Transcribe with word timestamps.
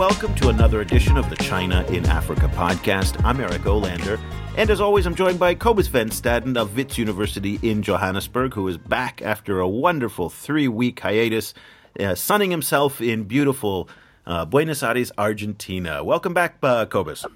welcome 0.00 0.34
to 0.34 0.48
another 0.48 0.80
edition 0.80 1.18
of 1.18 1.28
the 1.28 1.36
China 1.36 1.84
in 1.90 2.06
Africa 2.06 2.50
podcast. 2.54 3.22
I'm 3.22 3.38
Eric 3.38 3.60
Olander, 3.64 4.18
and 4.56 4.70
as 4.70 4.80
always, 4.80 5.04
I'm 5.04 5.14
joined 5.14 5.38
by 5.38 5.54
Cobus 5.54 5.88
Van 5.88 6.08
Staden 6.08 6.56
of 6.56 6.74
Wits 6.74 6.96
University 6.96 7.58
in 7.60 7.82
Johannesburg, 7.82 8.54
who 8.54 8.66
is 8.66 8.78
back 8.78 9.20
after 9.20 9.60
a 9.60 9.68
wonderful 9.68 10.30
three 10.30 10.68
week 10.68 11.00
hiatus, 11.00 11.52
uh, 12.00 12.14
sunning 12.14 12.50
himself 12.50 13.02
in 13.02 13.24
beautiful 13.24 13.90
uh, 14.24 14.46
Buenos 14.46 14.82
Aires, 14.82 15.12
Argentina. 15.18 16.02
Welcome 16.02 16.32
back, 16.32 16.56
uh, 16.62 16.86
Cobus. 16.86 17.26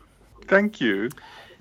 Thank 0.48 0.80
you. 0.80 1.10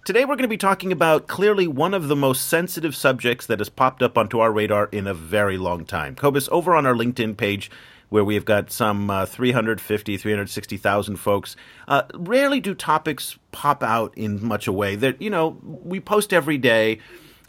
Today, 0.05 0.21
we're 0.21 0.37
going 0.37 0.43
to 0.43 0.47
be 0.47 0.55
talking 0.55 0.93
about 0.93 1.27
clearly 1.27 1.67
one 1.67 1.93
of 1.93 2.07
the 2.07 2.15
most 2.15 2.47
sensitive 2.47 2.95
subjects 2.95 3.45
that 3.47 3.59
has 3.59 3.67
popped 3.67 4.01
up 4.01 4.17
onto 4.17 4.39
our 4.39 4.53
radar 4.53 4.87
in 4.93 5.07
a 5.07 5.13
very 5.13 5.57
long 5.57 5.83
time. 5.83 6.15
Cobus, 6.15 6.47
over 6.49 6.73
on 6.73 6.85
our 6.85 6.93
LinkedIn 6.93 7.35
page, 7.35 7.69
where 8.13 8.23
we've 8.23 8.45
got 8.45 8.71
some 8.71 9.09
uh, 9.09 9.25
350, 9.25 10.17
360,000 10.17 11.15
folks. 11.15 11.55
Uh, 11.87 12.03
rarely 12.13 12.59
do 12.59 12.75
topics 12.75 13.39
pop 13.51 13.81
out 13.81 14.15
in 14.15 14.45
much 14.45 14.67
a 14.67 14.71
way 14.71 14.95
that, 14.95 15.19
you 15.19 15.31
know, 15.31 15.57
we 15.63 15.99
post 15.99 16.31
every 16.31 16.59
day, 16.59 16.99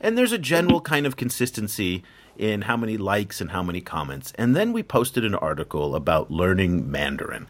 and 0.00 0.16
there's 0.16 0.32
a 0.32 0.38
general 0.38 0.80
kind 0.80 1.04
of 1.04 1.16
consistency 1.16 2.02
in 2.38 2.62
how 2.62 2.78
many 2.78 2.96
likes 2.96 3.42
and 3.42 3.50
how 3.50 3.62
many 3.62 3.82
comments. 3.82 4.32
And 4.36 4.56
then 4.56 4.72
we 4.72 4.82
posted 4.82 5.22
an 5.22 5.34
article 5.34 5.94
about 5.94 6.30
learning 6.30 6.90
Mandarin. 6.90 7.46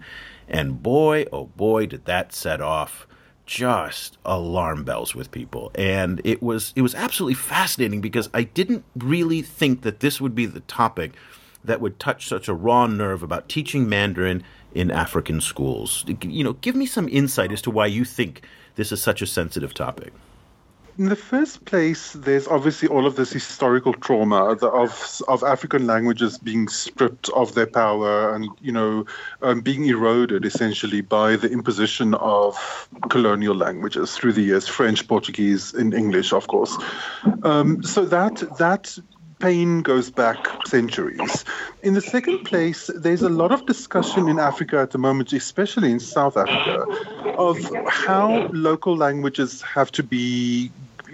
And 0.48 0.82
boy, 0.82 1.26
oh 1.32 1.44
boy, 1.56 1.86
did 1.86 2.06
that 2.06 2.32
set 2.32 2.60
off 2.60 3.06
just 3.46 4.18
alarm 4.24 4.82
bells 4.82 5.14
with 5.14 5.30
people 5.30 5.70
and 5.74 6.18
it 6.24 6.42
was 6.42 6.72
it 6.76 6.80
was 6.80 6.94
absolutely 6.94 7.34
fascinating 7.34 8.00
because 8.00 8.30
I 8.32 8.44
didn't 8.44 8.84
really 8.96 9.42
think 9.42 9.82
that 9.82 10.00
this 10.00 10.18
would 10.18 10.34
be 10.34 10.46
the 10.46 10.60
topic 10.60 11.12
that 11.64 11.80
would 11.80 11.98
touch 11.98 12.28
such 12.28 12.48
a 12.48 12.54
raw 12.54 12.86
nerve 12.86 13.22
about 13.22 13.48
teaching 13.48 13.88
Mandarin 13.88 14.44
in 14.74 14.90
African 14.90 15.40
schools? 15.40 16.04
You 16.22 16.44
know, 16.44 16.52
give 16.54 16.76
me 16.76 16.86
some 16.86 17.08
insight 17.08 17.52
as 17.52 17.62
to 17.62 17.70
why 17.70 17.86
you 17.86 18.04
think 18.04 18.42
this 18.76 18.92
is 18.92 19.02
such 19.02 19.22
a 19.22 19.26
sensitive 19.26 19.74
topic. 19.74 20.12
In 20.96 21.08
the 21.08 21.16
first 21.16 21.64
place, 21.64 22.12
there's 22.12 22.46
obviously 22.46 22.86
all 22.86 23.04
of 23.04 23.16
this 23.16 23.32
historical 23.32 23.92
trauma 23.92 24.44
of 24.44 25.22
of 25.26 25.42
African 25.42 25.88
languages 25.88 26.38
being 26.38 26.68
stripped 26.68 27.28
of 27.30 27.52
their 27.56 27.66
power 27.66 28.32
and 28.32 28.48
you 28.60 28.70
know 28.70 29.04
um, 29.42 29.60
being 29.60 29.86
eroded 29.86 30.44
essentially 30.44 31.00
by 31.00 31.34
the 31.34 31.50
imposition 31.50 32.14
of 32.14 32.88
colonial 33.10 33.56
languages 33.56 34.16
through 34.16 34.34
the 34.34 34.42
years, 34.42 34.68
French, 34.68 35.08
Portuguese, 35.08 35.74
and 35.74 35.92
English, 35.94 36.32
of 36.32 36.46
course. 36.46 36.78
Um, 37.42 37.82
so 37.82 38.04
that 38.04 38.56
that 38.58 38.96
pain 39.44 39.82
goes 39.82 40.10
back 40.10 40.38
centuries. 40.66 41.44
In 41.82 41.92
the 41.92 42.00
second 42.00 42.44
place, 42.44 42.90
there's 42.94 43.20
a 43.20 43.28
lot 43.28 43.52
of 43.52 43.66
discussion 43.66 44.26
in 44.26 44.38
Africa 44.38 44.78
at 44.78 44.92
the 44.92 44.96
moment, 44.96 45.34
especially 45.34 45.90
in 45.92 46.00
South 46.00 46.38
Africa, 46.38 46.86
of 47.36 47.58
how 47.86 48.48
local 48.52 48.96
languages 48.96 49.60
have 49.60 49.92
to 49.92 50.02
be 50.02 50.72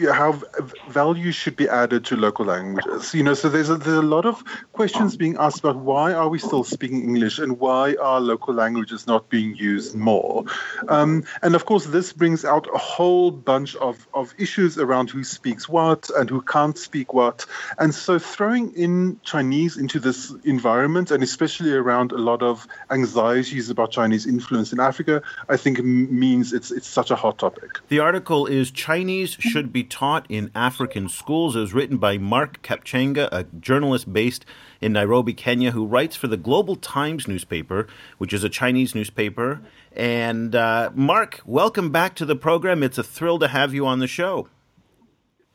how 0.08 0.40
value 0.88 1.32
should 1.32 1.56
be 1.56 1.68
added 1.68 2.04
to 2.06 2.16
local 2.16 2.46
languages. 2.46 3.14
You 3.14 3.22
know, 3.22 3.34
so 3.34 3.48
there's 3.48 3.70
a, 3.70 3.76
there's 3.76 3.98
a 3.98 4.02
lot 4.02 4.26
of 4.26 4.42
questions 4.72 5.16
being 5.16 5.36
asked 5.36 5.60
about 5.60 5.76
why 5.76 6.12
are 6.12 6.28
we 6.28 6.38
still 6.38 6.64
speaking 6.64 7.02
English 7.02 7.38
and 7.38 7.58
why 7.58 7.96
are 8.00 8.20
local 8.20 8.54
languages 8.54 9.06
not 9.06 9.28
being 9.28 9.54
used 9.56 9.94
more. 9.94 10.44
Um, 10.88 11.24
and 11.42 11.54
of 11.54 11.66
course, 11.66 11.86
this 11.86 12.12
brings 12.12 12.44
out 12.44 12.66
a 12.72 12.78
whole 12.78 13.30
bunch 13.30 13.76
of, 13.76 14.06
of 14.14 14.34
issues 14.38 14.78
around 14.78 15.10
who 15.10 15.24
speaks 15.24 15.68
what 15.68 16.10
and 16.16 16.28
who 16.30 16.40
can't 16.42 16.78
speak 16.78 17.12
what. 17.12 17.46
And 17.78 17.94
so 17.94 18.18
throwing 18.18 18.72
in 18.72 19.20
Chinese 19.22 19.76
into 19.76 20.00
this 20.00 20.32
environment, 20.44 21.10
and 21.10 21.22
especially 21.22 21.72
around 21.72 22.12
a 22.12 22.18
lot 22.18 22.42
of 22.42 22.66
anxieties 22.90 23.70
about 23.70 23.90
Chinese 23.90 24.26
influence 24.26 24.72
in 24.72 24.80
Africa, 24.80 25.22
I 25.48 25.56
think 25.56 25.82
means 25.82 26.52
it's 26.52 26.70
it's 26.70 26.86
such 26.86 27.10
a 27.10 27.16
hot 27.16 27.38
topic. 27.38 27.80
The 27.88 28.00
article 28.00 28.46
is 28.46 28.70
Chinese 28.70 29.30
should 29.30 29.72
be 29.72 29.84
taught 29.90 30.24
in 30.28 30.50
African 30.54 31.08
schools. 31.08 31.56
It 31.56 31.60
was 31.60 31.74
written 31.74 31.98
by 31.98 32.16
Mark 32.16 32.62
Kapchanga, 32.62 33.28
a 33.30 33.44
journalist 33.60 34.12
based 34.12 34.46
in 34.80 34.92
Nairobi, 34.92 35.34
Kenya, 35.34 35.72
who 35.72 35.84
writes 35.84 36.16
for 36.16 36.28
the 36.28 36.36
Global 36.36 36.76
Times 36.76 37.28
newspaper, 37.28 37.86
which 38.18 38.32
is 38.32 38.44
a 38.44 38.48
Chinese 38.48 38.94
newspaper. 38.94 39.60
And 39.92 40.54
uh, 40.54 40.90
Mark, 40.94 41.40
welcome 41.44 41.90
back 41.90 42.14
to 42.14 42.24
the 42.24 42.36
program. 42.36 42.82
It's 42.82 42.98
a 42.98 43.02
thrill 43.02 43.38
to 43.40 43.48
have 43.48 43.74
you 43.74 43.86
on 43.86 43.98
the 43.98 44.06
show. 44.06 44.48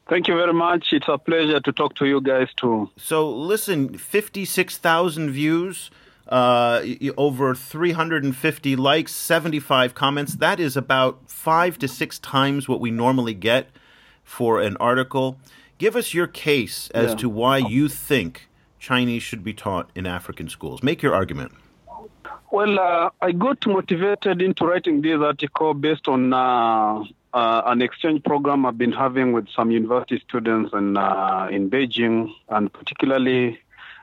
Thank 0.07 0.27
you 0.27 0.35
very 0.35 0.53
much. 0.53 0.89
It's 0.91 1.07
a 1.07 1.17
pleasure 1.17 1.59
to 1.59 1.71
talk 1.71 1.95
to 1.95 2.05
you 2.05 2.21
guys 2.21 2.49
too. 2.55 2.91
So, 2.95 3.27
listen, 3.27 3.97
56,000 3.97 5.31
views, 5.31 5.89
uh, 6.27 6.83
over 7.17 7.55
350 7.55 8.75
likes, 8.75 9.13
75 9.13 9.95
comments. 9.95 10.35
That 10.35 10.59
is 10.59 10.77
about 10.77 11.29
five 11.29 11.79
to 11.79 11.87
six 11.87 12.19
times 12.19 12.67
what 12.67 12.79
we 12.79 12.91
normally 12.91 13.33
get 13.33 13.69
for 14.25 14.59
an 14.59 14.75
article. 14.77 15.37
Give 15.77 15.95
us 15.95 16.13
your 16.13 16.27
case 16.27 16.89
as 16.89 17.11
yeah. 17.11 17.15
to 17.15 17.29
why 17.29 17.57
you 17.59 17.87
think 17.87 18.49
Chinese 18.79 19.23
should 19.23 19.43
be 19.43 19.53
taught 19.53 19.89
in 19.95 20.05
African 20.05 20.49
schools. 20.49 20.83
Make 20.83 21.01
your 21.01 21.13
argument. 21.13 21.53
Well, 22.51 22.79
uh, 22.79 23.09
I 23.21 23.31
got 23.31 23.65
motivated 23.67 24.41
into 24.41 24.65
writing 24.65 25.01
this 25.01 25.19
article 25.19 25.73
based 25.73 26.07
on 26.07 26.33
uh, 26.33 27.03
uh, 27.33 27.61
an 27.65 27.81
exchange 27.81 28.23
program 28.23 28.65
I've 28.65 28.77
been 28.77 28.91
having 28.91 29.33
with 29.33 29.49
some 29.49 29.71
university 29.71 30.21
students 30.27 30.71
in, 30.73 30.95
uh, 30.95 31.49
in 31.51 31.69
Beijing, 31.69 32.31
and 32.49 32.71
particularly 32.71 33.59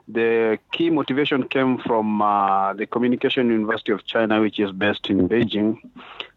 the 0.08 0.58
key 0.72 0.90
motivation 0.90 1.48
came 1.48 1.78
from 1.78 2.20
uh, 2.20 2.74
the 2.74 2.86
Communication 2.86 3.48
University 3.48 3.92
of 3.92 4.04
China, 4.04 4.40
which 4.40 4.58
is 4.58 4.72
based 4.72 5.08
in 5.08 5.28
Beijing. 5.28 5.78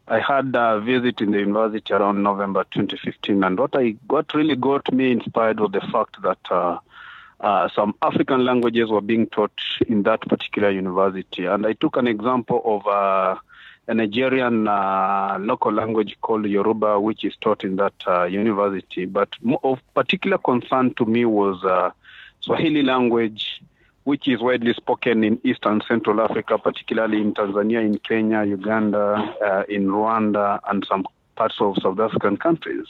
I 0.07 0.19
had 0.19 0.55
a 0.55 0.79
visit 0.81 1.19
in 1.21 1.31
the 1.31 1.39
university 1.39 1.91
around 1.91 2.21
November 2.21 2.63
2015, 2.71 3.43
and 3.43 3.57
what 3.57 3.75
I 3.75 3.95
what 4.07 4.33
really 4.35 4.55
got 4.55 4.93
me 4.93 5.11
inspired 5.11 5.59
was 5.59 5.71
the 5.71 5.81
fact 5.81 6.21
that 6.21 6.37
uh, 6.51 6.77
uh, 7.39 7.69
some 7.75 7.95
African 8.03 8.45
languages 8.45 8.89
were 8.89 9.01
being 9.01 9.25
taught 9.27 9.59
in 9.87 10.03
that 10.03 10.21
particular 10.21 10.69
university. 10.69 11.45
And 11.45 11.65
I 11.65 11.73
took 11.73 11.97
an 11.97 12.07
example 12.07 12.61
of 12.65 12.85
uh, 12.85 13.39
a 13.87 13.93
Nigerian 13.95 14.67
uh, 14.67 15.37
local 15.39 15.73
language 15.73 16.15
called 16.21 16.45
Yoruba, 16.45 16.99
which 16.99 17.23
is 17.25 17.35
taught 17.41 17.63
in 17.63 17.75
that 17.77 17.95
uh, 18.05 18.25
university. 18.25 19.05
But 19.05 19.29
of 19.63 19.79
particular 19.95 20.37
concern 20.37 20.93
to 20.95 21.05
me 21.05 21.25
was 21.25 21.63
uh, 21.63 21.89
Swahili 22.41 22.83
language 22.83 23.59
which 24.05 24.27
is 24.27 24.41
widely 24.41 24.73
spoken 24.73 25.23
in 25.23 25.39
East 25.43 25.65
and 25.65 25.83
Central 25.87 26.21
Africa, 26.21 26.57
particularly 26.57 27.19
in 27.19 27.33
Tanzania, 27.33 27.83
in 27.83 27.97
Kenya, 27.99 28.43
Uganda, 28.43 29.35
uh, 29.43 29.63
in 29.67 29.87
Rwanda, 29.87 30.59
and 30.67 30.85
some 30.87 31.05
parts 31.35 31.55
of 31.59 31.75
South 31.81 31.99
African 31.99 32.37
countries. 32.37 32.85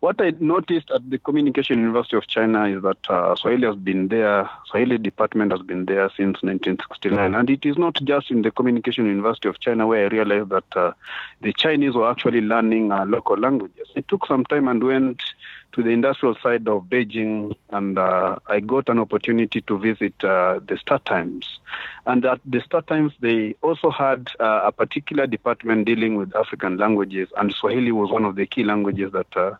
What 0.00 0.20
I 0.20 0.32
noticed 0.40 0.90
at 0.90 1.08
the 1.10 1.18
Communication 1.18 1.78
University 1.78 2.16
of 2.16 2.26
China 2.26 2.66
is 2.66 2.82
that 2.82 2.98
uh, 3.08 3.34
Swahili 3.36 3.66
has 3.66 3.76
been 3.76 4.08
there, 4.08 4.48
Swahili 4.66 4.98
department 4.98 5.52
has 5.52 5.62
been 5.62 5.86
there 5.86 6.08
since 6.10 6.42
1969. 6.42 7.34
And 7.34 7.50
it 7.50 7.64
is 7.66 7.76
not 7.76 7.94
just 8.04 8.30
in 8.30 8.42
the 8.42 8.50
Communication 8.50 9.06
University 9.06 9.48
of 9.48 9.60
China 9.60 9.86
where 9.86 10.06
I 10.06 10.08
realized 10.08 10.50
that 10.50 10.76
uh, 10.76 10.92
the 11.40 11.52
Chinese 11.52 11.94
were 11.94 12.10
actually 12.10 12.40
learning 12.40 12.92
uh, 12.92 13.04
local 13.04 13.36
languages. 13.36 13.88
It 13.94 14.08
took 14.08 14.26
some 14.26 14.44
time 14.44 14.68
and 14.68 14.82
went 14.82 15.22
to 15.72 15.82
the 15.82 15.90
industrial 15.90 16.36
side 16.42 16.68
of 16.68 16.84
Beijing, 16.84 17.54
and 17.70 17.98
uh, 17.98 18.36
I 18.46 18.60
got 18.60 18.88
an 18.88 18.98
opportunity 18.98 19.60
to 19.62 19.78
visit 19.78 20.22
uh, 20.22 20.60
the 20.66 20.76
Star 20.76 20.98
Times. 20.98 21.58
And 22.06 22.24
at 22.24 22.40
the 22.44 22.60
Star 22.60 22.82
Times, 22.82 23.12
they 23.20 23.56
also 23.62 23.90
had 23.90 24.30
uh, 24.38 24.62
a 24.64 24.72
particular 24.72 25.26
department 25.26 25.86
dealing 25.86 26.16
with 26.16 26.36
African 26.36 26.76
languages, 26.76 27.28
and 27.36 27.52
Swahili 27.52 27.92
was 27.92 28.10
one 28.10 28.24
of 28.24 28.36
the 28.36 28.46
key 28.46 28.64
languages 28.64 29.12
that 29.12 29.36
uh, 29.36 29.54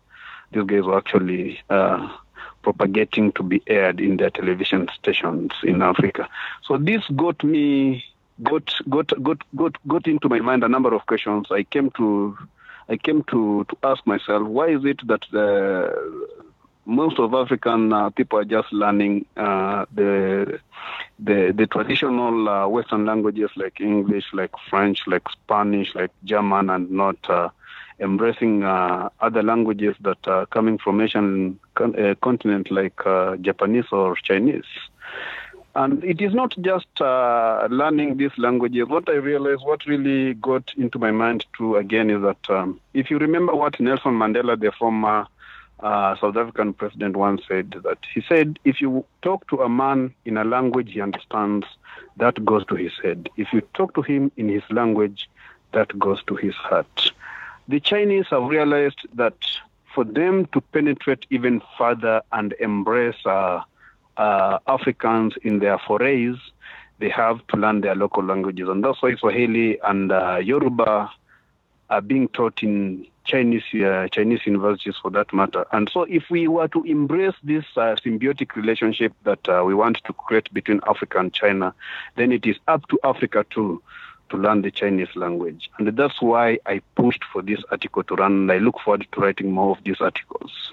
these 0.53 0.65
guys 0.65 0.83
were 0.83 0.99
actually 0.99 1.61
uh, 1.71 2.09
propagating 2.63 3.33
to 3.33 3.43
be 3.43 3.63
aired 3.67 4.01
in 4.01 4.19
their 4.19 4.31
television 4.31 4.89
stations 4.95 5.53
in 5.65 5.83
Africa. 5.83 6.29
So 6.67 6.77
this 6.77 7.03
got 7.17 7.43
me 7.43 8.05
got 8.43 8.73
got 8.89 9.23
got 9.23 9.39
got 9.57 9.77
got 9.87 10.07
into 10.07 10.29
my 10.29 10.41
mind 10.41 10.65
a 10.65 10.69
number 10.69 10.95
of 10.95 11.07
questions. 11.07 11.47
I 11.51 11.63
came 11.63 11.91
to 11.93 12.37
I 12.93 12.99
came 12.99 13.23
to, 13.31 13.65
to 13.71 13.77
ask 13.85 14.07
myself, 14.07 14.43
why 14.47 14.69
is 14.69 14.85
it 14.85 15.01
that 15.07 15.25
the, 15.33 15.49
most 16.85 17.19
of 17.19 17.33
African 17.33 17.91
uh, 17.91 18.11
people 18.11 18.39
are 18.39 18.45
just 18.45 18.71
learning 18.71 19.25
uh, 19.35 19.87
the, 19.95 20.61
the 21.19 21.55
the 21.57 21.67
traditional 21.67 22.49
uh, 22.49 22.69
Western 22.69 23.07
languages 23.07 23.51
like 23.57 23.81
English, 23.81 24.27
like 24.35 24.51
French, 24.69 24.99
like 25.07 25.23
Spanish, 25.31 25.95
like 25.95 26.11
German, 26.25 26.69
and 26.69 26.91
not 26.91 27.17
uh, 27.31 27.49
embracing 27.99 28.63
uh, 28.63 29.09
other 29.21 29.43
languages 29.43 29.97
that 30.03 30.19
are 30.27 30.45
coming 30.47 30.77
from 30.77 31.01
Asian 31.01 31.59
con- 31.75 31.99
uh, 31.99 32.15
continent 32.17 32.71
like 32.71 32.99
Japanese 33.41 33.87
or 33.91 34.17
Chinese. 34.17 34.71
And 35.75 36.05
it 36.05 36.21
is 36.21 36.35
not 36.35 36.55
just 36.61 37.01
uh, 37.01 37.67
learning 37.71 38.19
these 38.19 38.37
languages. 38.37 38.89
What 38.89 39.09
I 39.09 39.15
realized, 39.15 39.63
what 39.63 39.87
really 39.87 40.35
got 40.35 40.73
into 40.77 40.99
my 40.99 41.11
mind 41.11 41.47
too, 41.57 41.77
again, 41.77 42.11
is 42.11 42.21
that 42.23 42.51
um, 42.51 42.79
if 42.93 43.11
you 43.11 43.19
remember 43.19 43.55
what 43.55 43.81
Nelson 43.81 44.13
Mandela, 44.13 44.61
the 44.61 44.71
former 44.73 45.27
uh, 45.81 46.15
South 46.17 46.37
African 46.37 46.75
president, 46.75 47.17
once 47.17 47.43
said, 47.49 47.75
that 47.85 47.99
he 48.13 48.23
said, 48.29 48.59
if 48.65 48.83
you 48.83 49.05
talk 49.23 49.49
to 49.49 49.63
a 49.63 49.69
man 49.69 50.15
in 50.27 50.37
a 50.37 50.45
language 50.45 50.93
he 50.93 51.01
understands, 51.01 51.67
that 52.19 52.45
goes 52.45 52.67
to 52.67 52.75
his 52.75 52.93
head. 53.03 53.31
If 53.39 53.53
you 53.55 53.63
talk 53.75 53.95
to 53.95 54.03
him 54.03 54.31
in 54.37 54.51
his 54.51 54.63
language, 54.71 55.29
that 55.73 55.99
goes 55.99 56.23
to 56.25 56.35
his 56.35 56.55
heart. 56.55 57.13
The 57.69 57.81
Chinese 57.81 58.27
have 58.29 58.45
realized 58.45 59.07
that 59.15 59.37
for 59.95 60.05
them 60.05 60.47
to 60.53 60.61
penetrate 60.61 61.25
even 61.31 61.63
further 61.79 62.21
and 62.33 62.55
embrace 62.61 63.25
uh, 63.25 63.63
uh, 64.17 64.59
Africans 64.67 65.35
in 65.43 65.59
their 65.59 65.79
forays, 65.79 66.37
they 66.99 67.09
have 67.09 67.47
to 67.49 67.57
learn 67.57 67.81
their 67.81 67.95
local 67.95 68.25
languages. 68.25 68.69
And 68.69 68.85
that's 68.85 69.03
why 69.03 69.15
Swahili 69.17 69.79
and 69.81 70.13
uh, 70.13 70.37
Yoruba 70.37 71.11
are 71.91 72.01
being 72.01 72.29
taught 72.29 72.63
in 72.63 73.07
Chinese 73.25 73.63
uh, 73.75 74.09
Chinese 74.09 74.41
universities 74.47 74.97
for 75.01 75.11
that 75.11 75.33
matter. 75.33 75.65
And 75.73 75.91
so, 75.93 76.03
if 76.03 76.25
we 76.31 76.49
were 76.49 76.69
to 76.69 76.83
embrace 76.85 77.35
this 77.45 77.65
uh, 77.77 77.97
symbiotic 78.05 78.57
relationship 78.57 79.13
that 79.25 79.49
uh, 79.49 79.63
we 79.65 79.75
want 79.75 79.99
to 80.05 80.13
create 80.13 80.53
between 80.53 80.81
Africa 80.87 81.19
and 81.19 81.33
China, 81.33 81.75
then 82.17 82.33
it 82.33 82.47
is 82.47 82.57
up 82.69 82.89
to 82.89 82.99
Africa 83.05 83.45
to 83.51 83.83
to 84.31 84.37
learn 84.37 84.63
the 84.63 84.71
Chinese 84.71 85.15
language. 85.15 85.71
And 85.79 85.87
that's 85.97 86.21
why 86.21 86.59
I 86.67 86.81
pushed 86.97 87.23
for 87.33 87.43
this 87.43 87.61
article 87.71 88.03
to 88.05 88.15
run, 88.15 88.33
and 88.33 88.53
I 88.53 88.59
look 88.59 88.81
forward 88.81 89.07
to 89.13 89.21
writing 89.21 89.53
more 89.53 89.77
of 89.77 89.85
these 89.85 90.01
articles. 90.01 90.73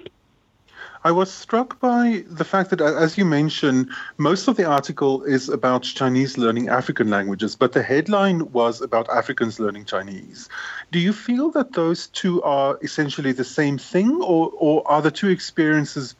I 1.03 1.11
was 1.11 1.31
struck 1.31 1.79
by 1.79 2.25
the 2.27 2.43
fact 2.43 2.71
that, 2.71 2.81
as 2.81 3.17
you 3.17 3.23
mentioned, 3.23 3.89
most 4.17 4.49
of 4.49 4.57
the 4.57 4.65
article 4.65 5.23
is 5.23 5.47
about 5.47 5.83
Chinese 5.83 6.37
learning 6.37 6.67
African 6.67 7.09
languages, 7.09 7.55
but 7.55 7.71
the 7.71 7.81
headline 7.81 8.51
was 8.51 8.81
about 8.81 9.09
Africans 9.09 9.61
learning 9.61 9.85
Chinese. 9.85 10.49
Do 10.91 10.99
you 10.99 11.13
feel 11.13 11.51
that 11.51 11.71
those 11.71 12.07
two 12.07 12.41
are 12.43 12.77
essentially 12.81 13.31
the 13.31 13.45
same 13.45 13.77
thing, 13.77 14.21
or, 14.21 14.51
or 14.53 14.85
are 14.91 15.01
the 15.01 15.11
two 15.11 15.29
experiences 15.29 16.15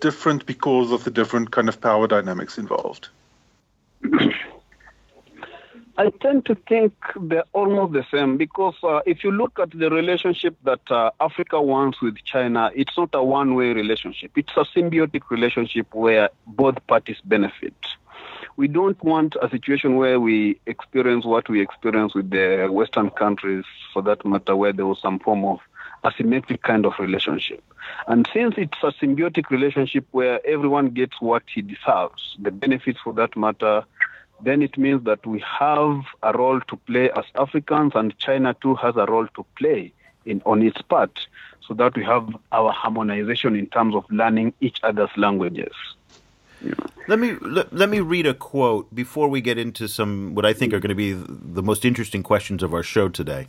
different 0.00 0.46
because 0.46 0.92
of 0.92 1.02
the 1.02 1.10
different 1.10 1.50
kind 1.50 1.68
of 1.68 1.80
power 1.80 2.06
dynamics 2.06 2.56
involved? 2.56 3.08
I 6.00 6.08
tend 6.08 6.46
to 6.46 6.54
think 6.54 6.94
they're 7.14 7.44
almost 7.52 7.92
the 7.92 8.06
same 8.10 8.38
because 8.38 8.76
uh, 8.82 9.00
if 9.04 9.22
you 9.22 9.30
look 9.30 9.58
at 9.58 9.70
the 9.70 9.90
relationship 9.90 10.56
that 10.64 10.80
uh, 10.90 11.10
Africa 11.20 11.60
wants 11.60 12.00
with 12.00 12.16
China, 12.24 12.70
it's 12.74 12.96
not 12.96 13.10
a 13.12 13.22
one 13.22 13.54
way 13.54 13.74
relationship. 13.74 14.30
It's 14.34 14.52
a 14.56 14.64
symbiotic 14.64 15.28
relationship 15.28 15.88
where 15.92 16.30
both 16.46 16.76
parties 16.86 17.18
benefit. 17.22 17.74
We 18.56 18.66
don't 18.66 19.02
want 19.04 19.36
a 19.42 19.50
situation 19.50 19.96
where 19.96 20.18
we 20.18 20.58
experience 20.64 21.26
what 21.26 21.50
we 21.50 21.60
experience 21.60 22.14
with 22.14 22.30
the 22.30 22.68
Western 22.70 23.10
countries, 23.10 23.66
for 23.92 24.00
that 24.04 24.24
matter, 24.24 24.56
where 24.56 24.72
there 24.72 24.86
was 24.86 25.02
some 25.02 25.18
form 25.18 25.44
of 25.44 25.58
asymmetric 26.02 26.62
kind 26.62 26.86
of 26.86 26.94
relationship. 26.98 27.62
And 28.06 28.26
since 28.32 28.54
it's 28.56 28.78
a 28.82 28.92
symbiotic 28.92 29.50
relationship 29.50 30.06
where 30.12 30.40
everyone 30.46 30.90
gets 30.90 31.20
what 31.20 31.42
he 31.54 31.60
deserves, 31.60 32.36
the 32.38 32.50
benefits 32.50 33.00
for 33.04 33.12
that 33.14 33.36
matter, 33.36 33.84
then 34.42 34.62
it 34.62 34.76
means 34.78 35.04
that 35.04 35.26
we 35.26 35.40
have 35.40 36.02
a 36.22 36.36
role 36.36 36.60
to 36.60 36.76
play 36.76 37.10
as 37.10 37.24
Africans, 37.34 37.92
and 37.94 38.16
China 38.18 38.54
too 38.60 38.74
has 38.76 38.96
a 38.96 39.06
role 39.06 39.26
to 39.34 39.46
play 39.58 39.92
in 40.24 40.42
on 40.44 40.62
its 40.62 40.80
part, 40.82 41.26
so 41.66 41.74
that 41.74 41.96
we 41.96 42.04
have 42.04 42.28
our 42.52 42.72
harmonization 42.72 43.56
in 43.56 43.66
terms 43.66 43.94
of 43.94 44.04
learning 44.10 44.52
each 44.60 44.78
other's 44.82 45.10
languages. 45.16 45.72
Yeah. 46.62 46.74
Let 47.08 47.18
me 47.18 47.36
let, 47.40 47.72
let 47.72 47.88
me 47.88 48.00
read 48.00 48.26
a 48.26 48.34
quote 48.34 48.94
before 48.94 49.28
we 49.28 49.40
get 49.40 49.56
into 49.56 49.88
some 49.88 50.34
what 50.34 50.44
I 50.44 50.52
think 50.52 50.74
are 50.74 50.80
going 50.80 50.90
to 50.90 50.94
be 50.94 51.12
the 51.12 51.62
most 51.62 51.84
interesting 51.84 52.22
questions 52.22 52.62
of 52.62 52.74
our 52.74 52.82
show 52.82 53.08
today. 53.08 53.48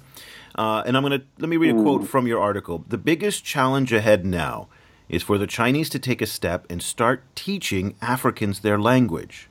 Uh, 0.56 0.84
and 0.86 0.96
I'm 0.96 1.04
going 1.04 1.20
to 1.20 1.26
let 1.38 1.50
me 1.50 1.58
read 1.58 1.76
a 1.76 1.82
quote 1.82 2.08
from 2.08 2.26
your 2.26 2.40
article. 2.40 2.86
The 2.88 2.98
biggest 2.98 3.44
challenge 3.44 3.92
ahead 3.92 4.26
now 4.26 4.70
is 5.10 5.24
for 5.24 5.38
the 5.38 5.48
Chinese 5.48 5.90
to 5.90 6.00
take 6.00 6.22
a 6.22 6.26
step 6.26 6.66
and 6.70 6.82
start 6.82 7.24
teaching 7.36 7.96
Africans 8.02 8.62
their 8.62 8.80
language. 8.80 9.50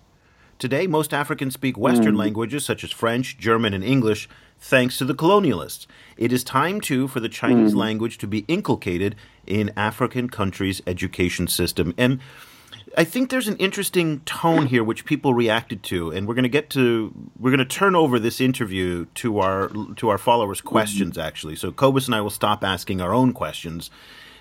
Today, 0.60 0.86
most 0.86 1.14
Africans 1.14 1.54
speak 1.54 1.78
Western 1.78 2.16
mm. 2.16 2.18
languages 2.18 2.66
such 2.66 2.84
as 2.84 2.90
French, 2.90 3.38
German, 3.38 3.72
and 3.72 3.82
English, 3.82 4.28
thanks 4.58 4.98
to 4.98 5.06
the 5.06 5.14
colonialists. 5.14 5.86
It 6.18 6.34
is 6.34 6.44
time, 6.44 6.82
too, 6.82 7.08
for 7.08 7.18
the 7.18 7.30
Chinese 7.30 7.72
mm. 7.72 7.78
language 7.78 8.18
to 8.18 8.26
be 8.26 8.44
inculcated 8.46 9.16
in 9.46 9.72
African 9.74 10.28
countries' 10.28 10.82
education 10.86 11.46
system. 11.48 11.94
And 11.96 12.20
I 12.94 13.04
think 13.04 13.30
there's 13.30 13.48
an 13.48 13.56
interesting 13.56 14.20
tone 14.26 14.66
here 14.66 14.84
which 14.84 15.06
people 15.06 15.32
reacted 15.32 15.82
to, 15.84 16.10
and 16.10 16.28
we're 16.28 16.34
going 16.34 16.42
to 16.42 16.50
get 16.50 16.68
to 16.70 17.10
we're 17.38 17.56
going 17.56 17.58
to 17.58 17.64
turn 17.64 17.96
over 17.96 18.18
this 18.18 18.38
interview 18.38 19.06
to 19.14 19.38
our 19.38 19.70
to 19.96 20.10
our 20.10 20.18
followers' 20.18 20.60
questions. 20.60 21.16
Mm-hmm. 21.16 21.26
Actually, 21.26 21.56
so 21.56 21.72
Cobus 21.72 22.04
and 22.04 22.14
I 22.14 22.20
will 22.20 22.28
stop 22.28 22.62
asking 22.62 23.00
our 23.00 23.14
own 23.14 23.32
questions, 23.32 23.90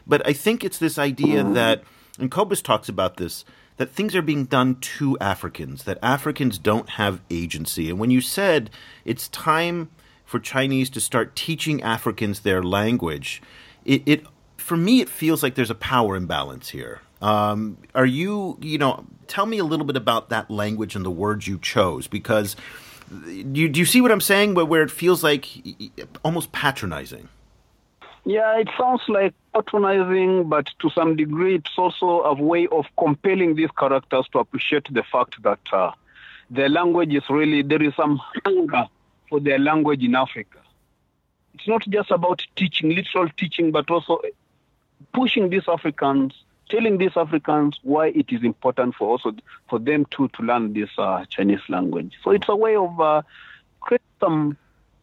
but 0.05 0.27
I 0.27 0.33
think 0.33 0.65
it's 0.65 0.79
this 0.79 0.97
idea 0.99 1.43
mm-hmm. 1.43 1.53
that, 1.53 1.83
and 2.19 2.29
Cobus 2.29 2.61
talks 2.61 2.89
about 2.89 3.15
this 3.15 3.45
that 3.79 3.89
things 3.89 4.13
are 4.13 4.21
being 4.21 4.43
done 4.43 4.75
to 4.75 5.17
Africans, 5.19 5.85
that 5.85 5.97
Africans 6.03 6.57
don't 6.57 6.89
have 6.89 7.21
agency. 7.29 7.89
And 7.89 7.97
when 7.97 8.11
you 8.11 8.19
said 8.19 8.69
it's 9.05 9.29
time 9.29 9.89
for 10.25 10.37
Chinese 10.37 10.89
to 10.91 11.01
start 11.01 11.33
teaching 11.33 11.81
Africans 11.81 12.41
their 12.41 12.61
language, 12.61 13.41
it, 13.85 14.03
it 14.05 14.25
for 14.57 14.75
me 14.75 14.99
it 14.99 15.07
feels 15.07 15.41
like 15.41 15.55
there's 15.55 15.71
a 15.71 15.75
power 15.75 16.17
imbalance 16.17 16.69
here. 16.69 16.99
Um, 17.21 17.77
are 17.95 18.05
you, 18.05 18.57
you 18.61 18.77
know, 18.77 19.05
tell 19.27 19.45
me 19.45 19.59
a 19.59 19.63
little 19.63 19.85
bit 19.85 19.95
about 19.95 20.27
that 20.27 20.51
language 20.51 20.97
and 20.97 21.05
the 21.05 21.09
words 21.09 21.47
you 21.47 21.57
chose 21.57 22.05
because 22.07 22.57
do 23.09 23.61
you, 23.61 23.69
do 23.69 23.79
you 23.79 23.85
see 23.85 24.01
what 24.01 24.11
I'm 24.11 24.19
saying? 24.19 24.55
Where, 24.55 24.65
where 24.65 24.81
it 24.81 24.91
feels 24.91 25.23
like 25.23 25.47
almost 26.25 26.51
patronizing. 26.51 27.29
Yeah, 28.29 28.59
it 28.59 28.69
sounds 28.77 29.01
like 29.07 29.33
patronizing, 29.55 30.49
but 30.49 30.69
to 30.81 30.91
some 30.91 31.15
degree, 31.15 31.55
it's 31.55 31.75
also 31.75 32.21
a 32.21 32.35
way 32.35 32.67
of 32.67 32.85
compelling 32.95 33.55
these 33.55 33.71
characters 33.71 34.27
to 34.33 34.37
appreciate 34.37 34.85
the 34.93 35.01
fact 35.01 35.41
that 35.41 35.57
uh, 35.73 35.93
their 36.51 36.69
language 36.69 37.11
is 37.11 37.23
really, 37.27 37.63
there 37.63 37.81
is 37.81 37.95
some 37.95 38.21
hunger 38.45 38.85
for 39.29 39.39
their 39.39 39.57
language 39.57 40.03
in 40.03 40.13
Africa. 40.13 40.59
It's 41.55 41.67
not 41.67 41.81
just 41.89 42.11
about 42.11 42.45
teaching, 42.55 42.91
literal 42.91 43.29
teaching, 43.35 43.71
but 43.71 43.89
also 43.89 44.19
pushing 45.11 45.49
these 45.49 45.67
Africans, 45.67 46.35
telling 46.69 46.99
these 46.99 47.17
Africans 47.17 47.79
why 47.81 48.09
it 48.09 48.27
is 48.29 48.43
important 48.43 48.93
for 48.93 49.07
also 49.09 49.33
for 49.71 49.79
them 49.79 50.05
too 50.11 50.29
to 50.35 50.43
learn 50.43 50.73
this 50.73 50.91
uh, 50.99 51.25
Chinese 51.29 51.67
language. 51.67 52.13
So 52.23 52.29
it's 52.29 52.47
a 52.47 52.55
way 52.55 52.75
of 52.75 53.01
uh, 53.01 53.23
create 53.79 54.03
some 54.19 54.55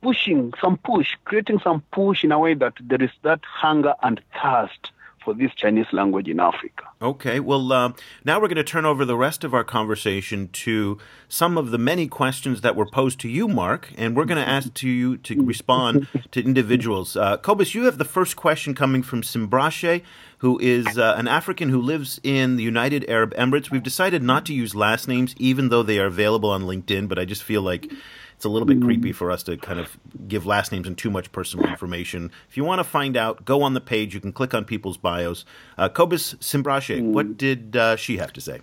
pushing 0.02 0.52
some 0.60 0.76
push, 0.78 1.08
creating 1.24 1.60
some 1.60 1.82
push 1.92 2.24
in 2.24 2.32
a 2.32 2.38
way 2.38 2.54
that 2.54 2.74
there 2.80 3.02
is 3.02 3.10
that 3.22 3.40
hunger 3.44 3.94
and 4.02 4.20
thirst 4.42 4.90
for 5.26 5.34
this 5.34 5.52
Chinese 5.56 5.86
language 5.92 6.28
in 6.28 6.38
Africa. 6.38 6.84
Okay, 7.02 7.40
well, 7.40 7.72
uh, 7.72 7.92
now 8.24 8.40
we're 8.40 8.46
going 8.46 8.56
to 8.56 8.64
turn 8.64 8.84
over 8.84 9.04
the 9.04 9.16
rest 9.16 9.42
of 9.42 9.52
our 9.52 9.64
conversation 9.64 10.48
to 10.52 10.98
some 11.28 11.58
of 11.58 11.72
the 11.72 11.78
many 11.78 12.06
questions 12.06 12.60
that 12.60 12.76
were 12.76 12.86
posed 12.86 13.18
to 13.20 13.28
you, 13.28 13.48
Mark, 13.48 13.92
and 13.98 14.16
we're 14.16 14.24
going 14.24 14.42
to 14.42 14.48
ask 14.48 14.72
to 14.74 14.88
you 14.88 15.16
to 15.18 15.42
respond 15.44 16.06
to 16.30 16.40
individuals. 16.40 17.16
Uh, 17.16 17.36
Cobus, 17.38 17.74
you 17.74 17.86
have 17.86 17.98
the 17.98 18.04
first 18.04 18.36
question 18.36 18.72
coming 18.72 19.02
from 19.02 19.22
Simbarashe, 19.22 20.02
who 20.38 20.60
is 20.60 20.96
uh, 20.96 21.16
an 21.18 21.26
African 21.26 21.70
who 21.70 21.80
lives 21.82 22.20
in 22.22 22.54
the 22.54 22.62
United 22.62 23.04
Arab 23.08 23.34
Emirates. 23.34 23.68
We've 23.68 23.82
decided 23.82 24.22
not 24.22 24.46
to 24.46 24.54
use 24.54 24.76
last 24.76 25.08
names, 25.08 25.34
even 25.38 25.70
though 25.70 25.82
they 25.82 25.98
are 25.98 26.06
available 26.06 26.50
on 26.50 26.62
LinkedIn, 26.62 27.08
but 27.08 27.18
I 27.18 27.24
just 27.24 27.42
feel 27.42 27.62
like 27.62 27.90
it's 28.36 28.44
a 28.44 28.50
little 28.50 28.66
bit 28.66 28.82
creepy 28.82 29.12
for 29.12 29.30
us 29.30 29.42
to 29.44 29.56
kind 29.56 29.80
of 29.80 29.96
give 30.28 30.44
last 30.44 30.70
names 30.70 30.86
and 30.86 30.96
too 30.96 31.10
much 31.10 31.32
personal 31.32 31.66
information. 31.70 32.30
If 32.50 32.56
you 32.56 32.64
want 32.64 32.80
to 32.80 32.84
find 32.84 33.16
out, 33.16 33.44
go 33.46 33.62
on 33.62 33.72
the 33.72 33.80
page. 33.80 34.14
You 34.14 34.20
can 34.20 34.32
click 34.32 34.52
on 34.52 34.64
people's 34.66 34.98
bios. 34.98 35.46
Uh, 35.78 35.88
Cobus 35.88 36.34
Simbarashe, 36.34 37.02
what 37.02 37.38
did 37.38 37.76
uh, 37.76 37.96
she 37.96 38.18
have 38.18 38.34
to 38.34 38.40
say? 38.42 38.60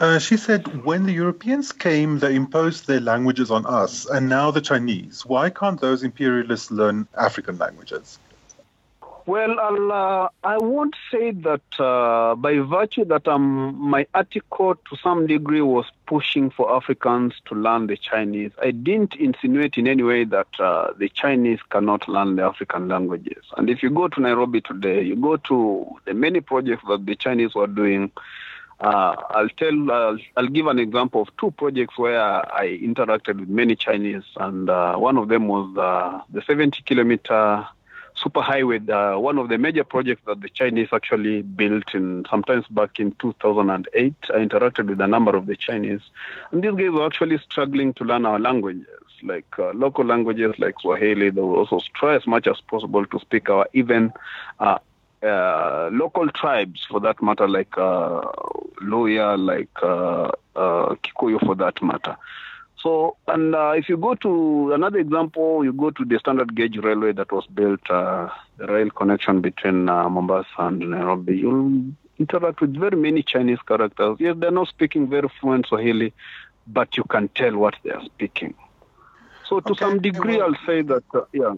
Uh, 0.00 0.18
she 0.18 0.36
said, 0.36 0.84
when 0.84 1.04
the 1.04 1.12
Europeans 1.12 1.70
came, 1.70 2.18
they 2.18 2.34
imposed 2.34 2.88
their 2.88 3.00
languages 3.00 3.52
on 3.52 3.64
us, 3.66 4.06
and 4.06 4.28
now 4.28 4.50
the 4.50 4.60
Chinese. 4.60 5.24
Why 5.24 5.50
can't 5.50 5.80
those 5.80 6.02
imperialists 6.02 6.72
learn 6.72 7.06
African 7.16 7.58
languages? 7.58 8.18
Well, 9.26 9.58
uh, 9.58 10.28
I 10.42 10.58
won't 10.58 10.96
say 11.10 11.30
that 11.30 11.62
uh, 11.78 12.34
by 12.34 12.58
virtue 12.58 13.04
that 13.06 13.26
um, 13.28 13.74
my 13.78 14.06
article 14.12 14.74
to 14.74 14.96
some 15.02 15.26
degree 15.26 15.62
was 15.62 15.86
pushing 16.06 16.50
for 16.50 16.74
Africans 16.74 17.34
to 17.46 17.54
learn 17.54 17.86
the 17.86 17.96
Chinese. 17.96 18.52
I 18.60 18.70
didn't 18.70 19.14
insinuate 19.16 19.76
in 19.76 19.86
any 19.86 20.02
way 20.02 20.24
that 20.24 20.48
uh, 20.58 20.92
the 20.96 21.08
Chinese 21.08 21.60
cannot 21.70 22.08
learn 22.08 22.36
the 22.36 22.42
African 22.42 22.88
languages. 22.88 23.44
And 23.56 23.70
if 23.70 23.82
you 23.82 23.90
go 23.90 24.08
to 24.08 24.20
Nairobi 24.20 24.60
today, 24.60 25.02
you 25.02 25.16
go 25.16 25.36
to 25.36 25.86
the 26.04 26.14
many 26.14 26.40
projects 26.40 26.84
that 26.88 27.06
the 27.06 27.16
Chinese 27.16 27.54
were 27.54 27.66
doing. 27.66 28.12
Uh, 28.80 29.16
I'll 29.30 29.48
tell. 29.50 29.90
Uh, 29.90 30.16
I'll 30.36 30.48
give 30.48 30.66
an 30.66 30.78
example 30.78 31.22
of 31.22 31.28
two 31.36 31.52
projects 31.52 31.96
where 31.96 32.20
I 32.20 32.78
interacted 32.82 33.40
with 33.40 33.48
many 33.48 33.76
Chinese, 33.76 34.24
and 34.36 34.68
uh, 34.68 34.96
one 34.96 35.16
of 35.16 35.28
them 35.28 35.46
was 35.46 35.76
uh, 35.78 36.20
the 36.30 36.42
70 36.42 36.82
kilometer 36.82 37.66
superhighway, 38.16 38.88
uh, 38.88 39.18
one 39.18 39.38
of 39.38 39.48
the 39.48 39.58
major 39.58 39.84
projects 39.84 40.22
that 40.26 40.40
the 40.40 40.48
Chinese 40.48 40.88
actually 40.92 41.42
built 41.42 41.94
in 41.94 42.24
sometimes 42.30 42.66
back 42.68 42.98
in 43.00 43.12
2008. 43.20 44.14
I 44.28 44.32
interacted 44.32 44.88
with 44.88 45.00
a 45.00 45.06
number 45.06 45.36
of 45.36 45.46
the 45.46 45.56
Chinese, 45.56 46.00
and 46.50 46.62
these 46.62 46.72
guys 46.72 46.90
were 46.90 47.06
actually 47.06 47.38
struggling 47.38 47.92
to 47.94 48.04
learn 48.04 48.24
our 48.26 48.38
languages, 48.38 48.86
like 49.22 49.46
uh, 49.58 49.72
local 49.72 50.04
languages 50.04 50.54
like 50.58 50.76
Swahili. 50.80 51.30
They 51.30 51.40
will 51.40 51.56
also 51.56 51.80
try 51.94 52.14
as 52.16 52.26
much 52.26 52.46
as 52.46 52.60
possible 52.60 53.04
to 53.06 53.18
speak 53.18 53.50
our 53.50 53.66
even 53.72 54.12
uh, 54.60 54.78
uh, 55.22 55.88
local 55.92 56.28
tribes, 56.28 56.84
for 56.88 57.00
that 57.00 57.22
matter, 57.22 57.48
like 57.48 57.76
uh, 57.78 58.22
Luhya, 58.82 59.38
like 59.38 59.70
uh, 59.82 60.30
uh, 60.54 60.94
Kikuyu, 61.02 61.44
for 61.44 61.54
that 61.56 61.82
matter. 61.82 62.16
So, 62.84 63.16
and 63.28 63.54
uh, 63.54 63.72
if 63.74 63.88
you 63.88 63.96
go 63.96 64.14
to 64.16 64.72
another 64.74 64.98
example, 64.98 65.64
you 65.64 65.72
go 65.72 65.90
to 65.90 66.04
the 66.04 66.18
standard 66.18 66.54
gauge 66.54 66.76
railway 66.76 67.12
that 67.12 67.32
was 67.32 67.46
built, 67.46 67.80
uh, 67.88 68.28
the 68.58 68.66
rail 68.66 68.90
connection 68.90 69.40
between 69.40 69.88
uh, 69.88 70.06
Mombasa 70.10 70.46
and 70.58 70.80
Nairobi, 70.90 71.38
you'll 71.38 71.94
interact 72.18 72.60
with 72.60 72.76
very 72.76 72.98
many 72.98 73.22
Chinese 73.22 73.58
characters. 73.66 74.18
Yes, 74.20 74.36
they're 74.38 74.50
not 74.50 74.68
speaking 74.68 75.08
very 75.08 75.30
fluent 75.40 75.66
Swahili, 75.66 76.12
but 76.66 76.98
you 76.98 77.04
can 77.04 77.28
tell 77.28 77.56
what 77.56 77.74
they 77.84 77.90
are 77.90 78.04
speaking. 78.04 78.52
So, 79.48 79.60
to 79.60 79.72
okay. 79.72 79.80
some 79.82 80.02
degree, 80.02 80.38
I'll 80.38 80.54
say 80.66 80.82
that, 80.82 81.04
uh, 81.14 81.22
yeah, 81.32 81.54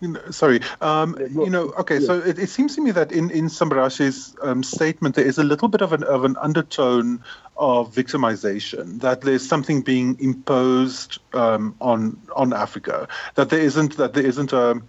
yeah. 0.00 0.30
Sorry, 0.30 0.60
um, 0.80 1.16
you 1.18 1.50
know, 1.50 1.72
okay, 1.78 2.00
so 2.00 2.18
it, 2.18 2.38
it, 2.38 2.48
seems 2.48 2.74
to 2.76 2.82
me 2.82 2.90
that 2.90 3.12
in, 3.12 3.30
in 3.30 3.46
Sambarashe's 3.46 4.36
um, 4.42 4.62
statement, 4.62 5.14
there 5.14 5.24
is 5.24 5.38
a 5.38 5.44
little 5.44 5.68
bit 5.68 5.80
of 5.80 5.92
an, 5.92 6.04
of 6.04 6.24
an 6.24 6.36
undertone 6.36 7.22
of 7.56 7.94
victimization, 7.94 9.00
that 9.00 9.22
there's 9.22 9.46
something 9.46 9.80
being 9.80 10.18
imposed 10.20 11.18
um, 11.32 11.74
on 11.80 12.20
on 12.34 12.52
Africa, 12.52 13.08
that 13.36 13.48
there 13.48 13.60
isn't 13.60 13.96
that 13.96 14.12
there 14.12 14.26
isn't 14.26 14.52
a, 14.52 14.82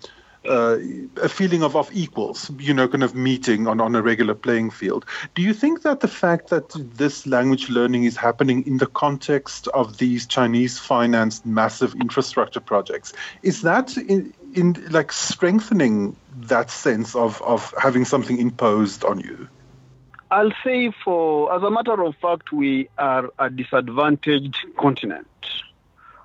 uh, 0.48 0.78
a 1.22 1.30
feeling 1.30 1.64
of, 1.64 1.76
of 1.76 1.90
equals, 1.94 2.50
you 2.60 2.74
know, 2.74 2.88
kind 2.88 3.04
of 3.04 3.16
meeting 3.16 3.68
on, 3.68 3.82
on 3.82 3.96
a 3.96 4.02
regular 4.02 4.34
playing 4.34 4.70
field. 4.70 5.06
Do 5.36 5.42
you 5.42 5.54
think 5.54 5.82
that 5.82 6.00
the 6.00 6.08
fact 6.08 6.50
that 6.50 6.70
this 6.96 7.28
language 7.28 7.70
learning 7.70 8.06
is 8.06 8.16
happening 8.16 8.66
in 8.66 8.78
the 8.78 8.88
context 8.88 9.68
of 9.70 9.98
these 9.98 10.26
Chinese 10.26 10.80
financed 10.80 11.46
massive 11.46 11.94
infrastructure 11.96 12.60
projects, 12.60 13.14
is 13.44 13.62
that 13.62 13.98
in, 13.98 14.34
in 14.54 14.74
like 14.90 15.12
strengthening 15.12 16.16
that 16.42 16.72
sense 16.72 17.16
of, 17.16 17.42
of 17.42 17.74
having 17.82 18.06
something 18.06 18.40
imposed 18.40 19.04
on 19.04 19.20
you? 19.20 19.48
I'll 20.30 20.52
say 20.64 20.92
for 21.04 21.54
as 21.56 21.64
a 21.64 21.72
matter 21.72 22.04
of 22.04 22.16
fact, 22.18 22.52
we 22.52 22.90
are 22.98 23.30
a 23.40 23.50
disadvantaged 23.50 24.58
continent. 24.78 25.28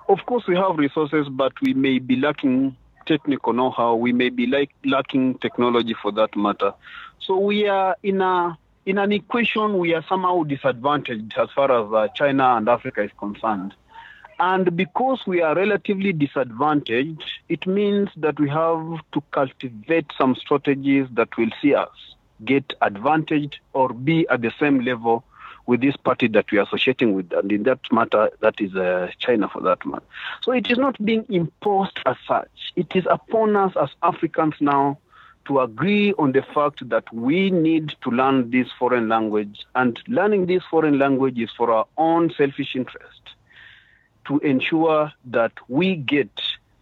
Of 0.09 0.25
course, 0.25 0.45
we 0.47 0.57
have 0.57 0.77
resources, 0.77 1.29
but 1.29 1.53
we 1.61 1.73
may 1.73 1.99
be 1.99 2.17
lacking 2.17 2.75
technical 3.05 3.53
know-how. 3.53 3.95
We 3.95 4.13
may 4.13 4.29
be 4.29 4.47
like 4.47 4.71
lacking 4.85 5.39
technology 5.39 5.95
for 6.01 6.11
that 6.13 6.35
matter. 6.35 6.73
So 7.19 7.37
we 7.37 7.67
are 7.67 7.95
in 8.03 8.21
a 8.21 8.57
in 8.85 8.97
an 8.97 9.11
equation. 9.11 9.77
We 9.77 9.93
are 9.93 10.03
somehow 10.07 10.43
disadvantaged 10.43 11.33
as 11.37 11.49
far 11.55 11.71
as 11.71 11.93
uh, 11.93 12.07
China 12.15 12.55
and 12.55 12.67
Africa 12.67 13.03
is 13.03 13.11
concerned. 13.17 13.73
And 14.39 14.75
because 14.75 15.21
we 15.25 15.41
are 15.41 15.55
relatively 15.55 16.11
disadvantaged, 16.11 17.23
it 17.49 17.65
means 17.65 18.09
that 18.17 18.39
we 18.39 18.49
have 18.49 18.99
to 19.13 19.21
cultivate 19.31 20.07
some 20.17 20.35
strategies 20.35 21.07
that 21.13 21.29
will 21.37 21.51
see 21.61 21.75
us 21.75 21.89
get 22.43 22.73
advantaged 22.81 23.59
or 23.73 23.89
be 23.89 24.27
at 24.29 24.41
the 24.41 24.51
same 24.59 24.81
level 24.81 25.23
with 25.65 25.81
this 25.81 25.95
party 25.95 26.27
that 26.27 26.51
we 26.51 26.57
are 26.57 26.63
associating 26.63 27.13
with. 27.13 27.31
And 27.33 27.51
in 27.51 27.63
that 27.63 27.79
matter, 27.91 28.29
that 28.41 28.59
is 28.59 28.75
uh, 28.75 29.09
China 29.19 29.49
for 29.49 29.61
that 29.61 29.85
matter. 29.85 30.03
So 30.41 30.51
it 30.51 30.69
is 30.69 30.77
not 30.77 31.03
being 31.03 31.25
imposed 31.29 31.99
as 32.05 32.17
such. 32.27 32.73
It 32.75 32.95
is 32.95 33.05
upon 33.09 33.55
us 33.55 33.73
as 33.79 33.89
Africans 34.01 34.55
now 34.59 34.97
to 35.45 35.59
agree 35.59 36.13
on 36.17 36.31
the 36.31 36.41
fact 36.41 36.87
that 36.89 37.13
we 37.13 37.51
need 37.51 37.95
to 38.01 38.09
learn 38.09 38.49
this 38.51 38.67
foreign 38.77 39.09
language. 39.09 39.65
And 39.75 39.99
learning 40.07 40.45
this 40.45 40.63
foreign 40.69 40.99
language 40.99 41.39
is 41.39 41.51
for 41.51 41.71
our 41.71 41.85
own 41.97 42.31
selfish 42.37 42.75
interest 42.75 43.21
to 44.27 44.39
ensure 44.39 45.11
that 45.25 45.51
we 45.67 45.95
get 45.95 46.29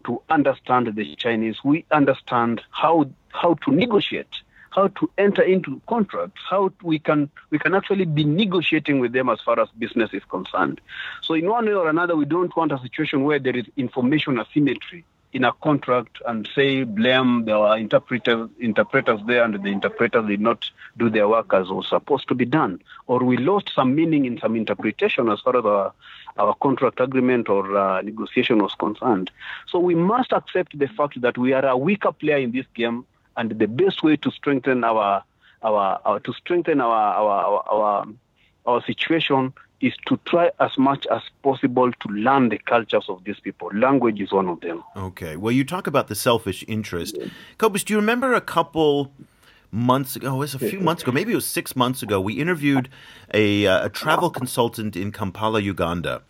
to 0.05 0.21
understand 0.29 0.93
the 0.95 1.15
Chinese, 1.15 1.57
we 1.63 1.85
understand 1.91 2.61
how 2.71 3.09
how 3.29 3.53
to 3.65 3.71
negotiate, 3.71 4.41
how 4.71 4.87
to 4.87 5.09
enter 5.17 5.41
into 5.41 5.81
contracts, 5.87 6.41
how 6.49 6.71
we 6.81 6.97
can 6.97 7.29
we 7.49 7.59
can 7.59 7.75
actually 7.75 8.05
be 8.05 8.23
negotiating 8.23 8.99
with 8.99 9.13
them 9.13 9.29
as 9.29 9.39
far 9.41 9.59
as 9.59 9.69
business 9.77 10.09
is 10.13 10.23
concerned. 10.25 10.81
So 11.21 11.33
in 11.33 11.49
one 11.49 11.65
way 11.65 11.73
or 11.73 11.89
another, 11.89 12.15
we 12.15 12.25
don't 12.25 12.55
want 12.55 12.71
a 12.71 12.79
situation 12.79 13.23
where 13.23 13.39
there 13.39 13.55
is 13.55 13.65
information 13.77 14.39
asymmetry 14.39 15.05
in 15.33 15.45
a 15.45 15.53
contract 15.53 16.17
and 16.25 16.47
say 16.53 16.83
blame 16.83 17.45
the 17.45 17.57
interpreters 17.73 18.49
interpreters 18.59 19.21
there 19.27 19.43
and 19.43 19.63
the 19.63 19.69
interpreters 19.69 20.27
did 20.27 20.41
not 20.41 20.69
do 20.97 21.09
their 21.09 21.27
work 21.27 21.53
as 21.53 21.69
was 21.69 21.87
supposed 21.87 22.27
to 22.27 22.35
be 22.35 22.45
done 22.45 22.81
or 23.07 23.23
we 23.23 23.37
lost 23.37 23.71
some 23.73 23.95
meaning 23.95 24.25
in 24.25 24.37
some 24.39 24.55
interpretation 24.55 25.29
as 25.29 25.39
far 25.39 25.57
as 25.57 25.63
our, 25.63 25.93
our 26.37 26.53
contract 26.55 26.99
agreement 26.99 27.47
or 27.47 27.77
uh, 27.77 28.01
negotiation 28.01 28.59
was 28.59 28.75
concerned 28.75 29.31
so 29.67 29.79
we 29.79 29.95
must 29.95 30.33
accept 30.33 30.77
the 30.77 30.87
fact 30.87 31.19
that 31.21 31.37
we 31.37 31.53
are 31.53 31.65
a 31.65 31.77
weaker 31.77 32.11
player 32.11 32.37
in 32.37 32.51
this 32.51 32.65
game 32.73 33.05
and 33.38 33.51
the 33.51 33.67
best 33.67 34.03
way 34.03 34.17
to 34.17 34.31
strengthen 34.31 34.83
our 34.83 35.23
our, 35.63 36.00
our 36.05 36.19
to 36.19 36.33
strengthen 36.33 36.81
our 36.81 36.91
our, 36.91 37.45
our, 37.45 37.69
our, 37.69 38.07
our 38.65 38.83
situation 38.85 39.53
is 39.81 39.93
to 40.05 40.19
try 40.25 40.51
as 40.59 40.77
much 40.77 41.07
as 41.07 41.21
possible 41.41 41.91
to 41.91 42.09
learn 42.09 42.50
the 42.50 42.57
cultures 42.59 43.05
of 43.09 43.23
these 43.23 43.39
people. 43.39 43.69
Language 43.73 44.21
is 44.21 44.31
one 44.31 44.47
of 44.47 44.61
them. 44.61 44.83
Okay. 44.95 45.35
Well, 45.35 45.51
you 45.51 45.63
talk 45.63 45.88
about 45.88 46.07
the 46.07 46.15
selfish 46.15 46.63
interest. 46.67 47.17
Cobus, 47.57 47.83
do 47.83 47.93
you 47.93 48.00
remember 48.00 48.33
a 48.33 48.41
couple 48.41 49.11
months 49.71 50.15
ago? 50.15 50.35
It 50.35 50.38
was 50.38 50.53
a 50.53 50.59
few 50.59 50.79
months 50.79 51.01
ago. 51.01 51.11
Maybe 51.11 51.31
it 51.31 51.35
was 51.35 51.47
six 51.47 51.75
months 51.75 52.03
ago. 52.03 52.21
We 52.21 52.33
interviewed 52.33 52.89
a, 53.33 53.65
uh, 53.65 53.88
a 53.88 53.89
travel 53.89 54.29
consultant 54.29 54.95
in 54.95 55.11
Kampala, 55.11 55.61
Uganda, 55.61 56.21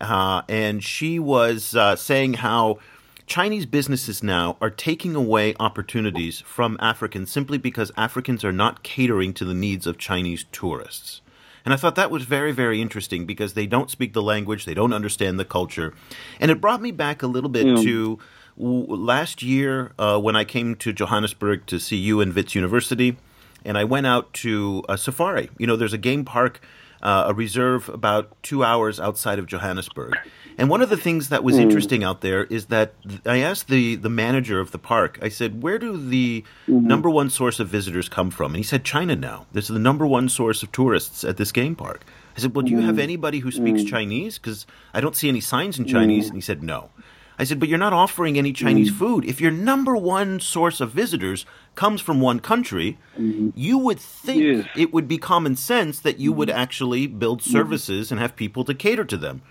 uh, 0.00 0.42
and 0.48 0.82
she 0.82 1.18
was 1.18 1.74
uh, 1.76 1.96
saying 1.96 2.34
how. 2.34 2.78
Chinese 3.26 3.64
businesses 3.64 4.22
now 4.22 4.56
are 4.60 4.70
taking 4.70 5.14
away 5.14 5.54
opportunities 5.58 6.40
from 6.40 6.76
Africans 6.80 7.30
simply 7.30 7.56
because 7.56 7.90
Africans 7.96 8.44
are 8.44 8.52
not 8.52 8.82
catering 8.82 9.32
to 9.34 9.44
the 9.44 9.54
needs 9.54 9.86
of 9.86 9.98
Chinese 9.98 10.44
tourists. 10.52 11.22
And 11.64 11.72
I 11.72 11.78
thought 11.78 11.94
that 11.94 12.10
was 12.10 12.24
very, 12.24 12.52
very 12.52 12.82
interesting 12.82 13.24
because 13.24 13.54
they 13.54 13.66
don't 13.66 13.90
speak 13.90 14.12
the 14.12 14.22
language, 14.22 14.66
they 14.66 14.74
don't 14.74 14.92
understand 14.92 15.40
the 15.40 15.46
culture. 15.46 15.94
And 16.38 16.50
it 16.50 16.60
brought 16.60 16.82
me 16.82 16.90
back 16.90 17.22
a 17.22 17.26
little 17.26 17.48
bit 17.48 17.64
to 17.82 18.18
last 18.56 19.42
year 19.42 19.92
uh, 19.98 20.20
when 20.20 20.36
I 20.36 20.44
came 20.44 20.76
to 20.76 20.92
Johannesburg 20.92 21.64
to 21.66 21.80
see 21.80 21.96
you 21.96 22.20
in 22.20 22.34
Wits 22.34 22.54
University. 22.54 23.16
And 23.64 23.78
I 23.78 23.84
went 23.84 24.06
out 24.06 24.34
to 24.34 24.84
a 24.90 24.98
safari. 24.98 25.48
You 25.56 25.66
know, 25.66 25.76
there's 25.76 25.94
a 25.94 25.98
game 25.98 26.26
park, 26.26 26.60
uh, 27.04 27.26
a 27.28 27.34
reserve 27.34 27.88
about 27.90 28.42
two 28.42 28.64
hours 28.64 28.98
outside 28.98 29.38
of 29.38 29.46
Johannesburg. 29.46 30.16
And 30.56 30.70
one 30.70 30.82
of 30.82 30.88
the 30.88 30.96
things 30.96 31.28
that 31.28 31.44
was 31.44 31.56
mm. 31.56 31.60
interesting 31.60 32.02
out 32.02 32.20
there 32.20 32.44
is 32.44 32.66
that 32.66 32.94
I 33.26 33.38
asked 33.38 33.68
the, 33.68 33.96
the 33.96 34.08
manager 34.08 34.60
of 34.60 34.70
the 34.70 34.78
park, 34.78 35.18
I 35.20 35.28
said, 35.28 35.62
where 35.62 35.78
do 35.78 35.96
the 35.96 36.44
mm-hmm. 36.66 36.86
number 36.86 37.10
one 37.10 37.28
source 37.28 37.60
of 37.60 37.68
visitors 37.68 38.08
come 38.08 38.30
from? 38.30 38.52
And 38.52 38.58
he 38.58 38.62
said, 38.62 38.84
China 38.84 39.16
now. 39.16 39.46
This 39.52 39.64
is 39.64 39.74
the 39.74 39.80
number 39.80 40.06
one 40.06 40.28
source 40.28 40.62
of 40.62 40.72
tourists 40.72 41.24
at 41.24 41.36
this 41.36 41.52
game 41.52 41.74
park. 41.74 42.04
I 42.36 42.40
said, 42.40 42.54
well, 42.54 42.64
do 42.64 42.70
you 42.72 42.80
have 42.80 42.96
mm. 42.96 43.02
anybody 43.02 43.40
who 43.40 43.50
speaks 43.50 43.82
mm. 43.82 43.88
Chinese? 43.88 44.38
Because 44.38 44.66
I 44.92 45.00
don't 45.00 45.16
see 45.16 45.28
any 45.28 45.40
signs 45.40 45.78
in 45.78 45.84
Chinese. 45.84 46.26
Mm. 46.26 46.28
And 46.28 46.36
he 46.36 46.40
said, 46.40 46.62
no. 46.62 46.90
I 47.38 47.44
said, 47.44 47.58
but 47.58 47.68
you're 47.68 47.78
not 47.78 47.92
offering 47.92 48.38
any 48.38 48.52
Chinese 48.52 48.92
mm. 48.92 48.98
food. 48.98 49.24
If 49.24 49.40
your 49.40 49.50
number 49.50 49.96
one 49.96 50.40
source 50.40 50.80
of 50.80 50.92
visitors 50.92 51.46
comes 51.74 52.00
from 52.00 52.20
one 52.20 52.38
country, 52.38 52.98
mm-hmm. 53.18 53.50
you 53.54 53.76
would 53.78 53.98
think 53.98 54.42
yes. 54.42 54.68
it 54.76 54.92
would 54.92 55.08
be 55.08 55.18
common 55.18 55.56
sense 55.56 55.98
that 56.00 56.18
you 56.18 56.32
would 56.32 56.48
actually 56.48 57.06
build 57.06 57.42
services 57.42 58.12
and 58.12 58.20
have 58.20 58.36
people 58.36 58.64
to 58.64 58.74
cater 58.74 59.04
to 59.04 59.16
them 59.16 59.42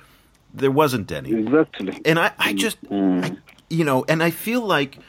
there 0.54 0.72
wasn't 0.72 1.12
any. 1.12 1.34
Exactly. 1.34 2.00
And 2.06 2.20
I, 2.20 2.32
I 2.38 2.54
just, 2.54 2.82
mm. 2.84 3.24
I, 3.24 3.38
you 3.70 3.84
know, 3.84 4.06
and 4.08 4.22
I 4.22 4.30
feel 4.30 4.62
like 4.62 5.00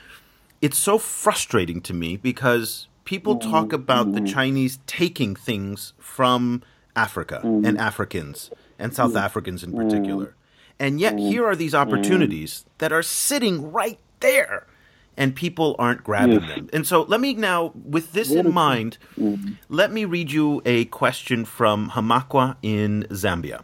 it's 0.62 0.78
so 0.78 0.99
frustrating 0.99 1.81
to 1.83 1.95
me 1.95 2.16
because 2.16 2.88
people 3.04 3.37
mm. 3.37 3.43
talk 3.43 3.73
about 3.73 4.09
mm. 4.09 4.14
the 4.14 4.21
Chinese 4.23 4.78
taking 4.87 5.37
things 5.37 5.93
from 5.99 6.62
Africa 6.97 7.43
mm. 7.45 7.66
and 7.66 7.78
Africans 7.78 8.50
and 8.78 8.95
South 8.95 9.12
mm. 9.12 9.21
Africans 9.21 9.62
in 9.62 9.73
particular. 9.73 10.35
Mm. 10.84 10.88
And 10.88 11.00
yet 11.00 11.18
here 11.18 11.46
are 11.46 11.56
these 11.56 11.74
opportunities 11.74 12.64
that 12.78 12.92
are 12.92 13.02
sitting 13.02 13.72
right 13.72 13.98
there 14.20 14.66
and 15.16 15.34
people 15.34 15.76
aren't 15.78 16.02
grabbing 16.02 16.40
yes. 16.40 16.54
them. 16.54 16.70
And 16.72 16.86
so 16.86 17.02
let 17.02 17.20
me 17.20 17.34
now, 17.34 17.72
with 17.74 18.12
this 18.12 18.30
in 18.30 18.52
mind, 18.52 18.98
let 19.68 19.92
me 19.92 20.04
read 20.04 20.32
you 20.32 20.60
a 20.64 20.86
question 20.86 21.44
from 21.44 21.90
Hamakwa 21.90 22.56
in 22.62 23.06
Zambia. 23.10 23.62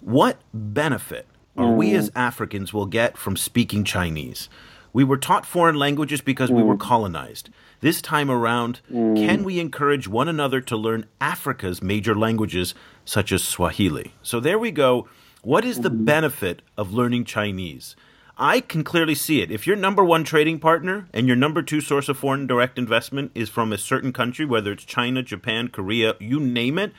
What 0.00 0.38
benefit 0.52 1.26
are 1.56 1.66
mm. 1.66 1.76
we 1.76 1.94
as 1.94 2.10
Africans 2.14 2.72
will 2.72 2.86
get 2.86 3.16
from 3.16 3.36
speaking 3.36 3.84
Chinese? 3.84 4.48
We 4.92 5.04
were 5.04 5.16
taught 5.18 5.44
foreign 5.44 5.76
languages 5.76 6.20
because 6.20 6.50
mm. 6.50 6.56
we 6.56 6.62
were 6.62 6.76
mm. 6.76 6.80
colonized. 6.80 7.50
This 7.80 8.00
time 8.00 8.30
around, 8.30 8.80
mm. 8.90 9.16
can 9.16 9.44
we 9.44 9.60
encourage 9.60 10.08
one 10.08 10.28
another 10.28 10.60
to 10.62 10.76
learn 10.76 11.06
Africa's 11.20 11.82
major 11.82 12.14
languages, 12.14 12.74
such 13.04 13.32
as 13.32 13.42
Swahili? 13.44 14.14
So 14.22 14.40
there 14.40 14.58
we 14.58 14.70
go. 14.70 15.08
What 15.42 15.64
is 15.64 15.80
the 15.80 15.90
mm-hmm. 15.90 16.04
benefit 16.04 16.62
of 16.76 16.92
learning 16.92 17.24
Chinese? 17.24 17.96
I 18.38 18.60
can 18.60 18.84
clearly 18.84 19.14
see 19.14 19.40
it. 19.40 19.50
If 19.50 19.66
your 19.66 19.76
number 19.76 20.04
one 20.04 20.22
trading 20.22 20.58
partner 20.58 21.08
and 21.14 21.26
your 21.26 21.36
number 21.36 21.62
two 21.62 21.80
source 21.80 22.08
of 22.08 22.18
foreign 22.18 22.46
direct 22.46 22.78
investment 22.78 23.30
is 23.34 23.48
from 23.48 23.72
a 23.72 23.78
certain 23.78 24.12
country, 24.12 24.44
whether 24.44 24.72
it's 24.72 24.84
China, 24.84 25.22
Japan, 25.22 25.68
Korea, 25.68 26.14
you 26.20 26.38
name 26.38 26.78
it, 26.78 26.92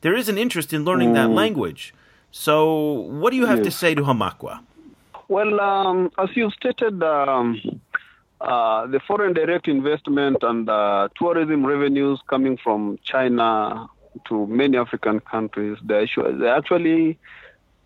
there 0.00 0.14
is 0.14 0.30
an 0.30 0.38
interest 0.38 0.72
in 0.72 0.84
learning 0.84 1.12
that 1.12 1.28
mm. 1.28 1.34
language. 1.34 1.92
So, 2.30 2.92
what 2.92 3.30
do 3.30 3.36
you 3.36 3.46
have 3.46 3.58
yes. 3.58 3.66
to 3.66 3.70
say 3.72 3.94
to 3.94 4.02
Hamakwa? 4.02 4.60
Well, 5.28 5.60
um, 5.60 6.10
as 6.16 6.30
you 6.34 6.50
stated, 6.50 7.02
um, 7.02 7.60
uh, 8.40 8.86
the 8.86 9.00
foreign 9.06 9.34
direct 9.34 9.68
investment 9.68 10.38
and 10.42 10.68
uh, 10.68 11.08
tourism 11.16 11.66
revenues 11.66 12.20
coming 12.26 12.56
from 12.56 12.98
China 13.02 13.88
to 14.28 14.46
many 14.46 14.78
African 14.78 15.20
countries, 15.20 15.76
they 15.82 16.06
actually 16.48 17.18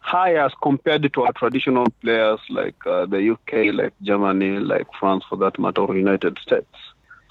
high 0.04 0.34
as 0.36 0.52
compared 0.62 1.10
to 1.10 1.22
our 1.22 1.32
traditional 1.32 1.86
players 2.02 2.38
like 2.50 2.76
uh, 2.86 3.06
the 3.06 3.30
UK, 3.30 3.74
like 3.74 3.94
Germany, 4.02 4.58
like 4.58 4.86
France, 5.00 5.24
for 5.28 5.36
that 5.36 5.58
matter, 5.58 5.80
or 5.80 5.96
United 5.96 6.38
States. 6.38 6.76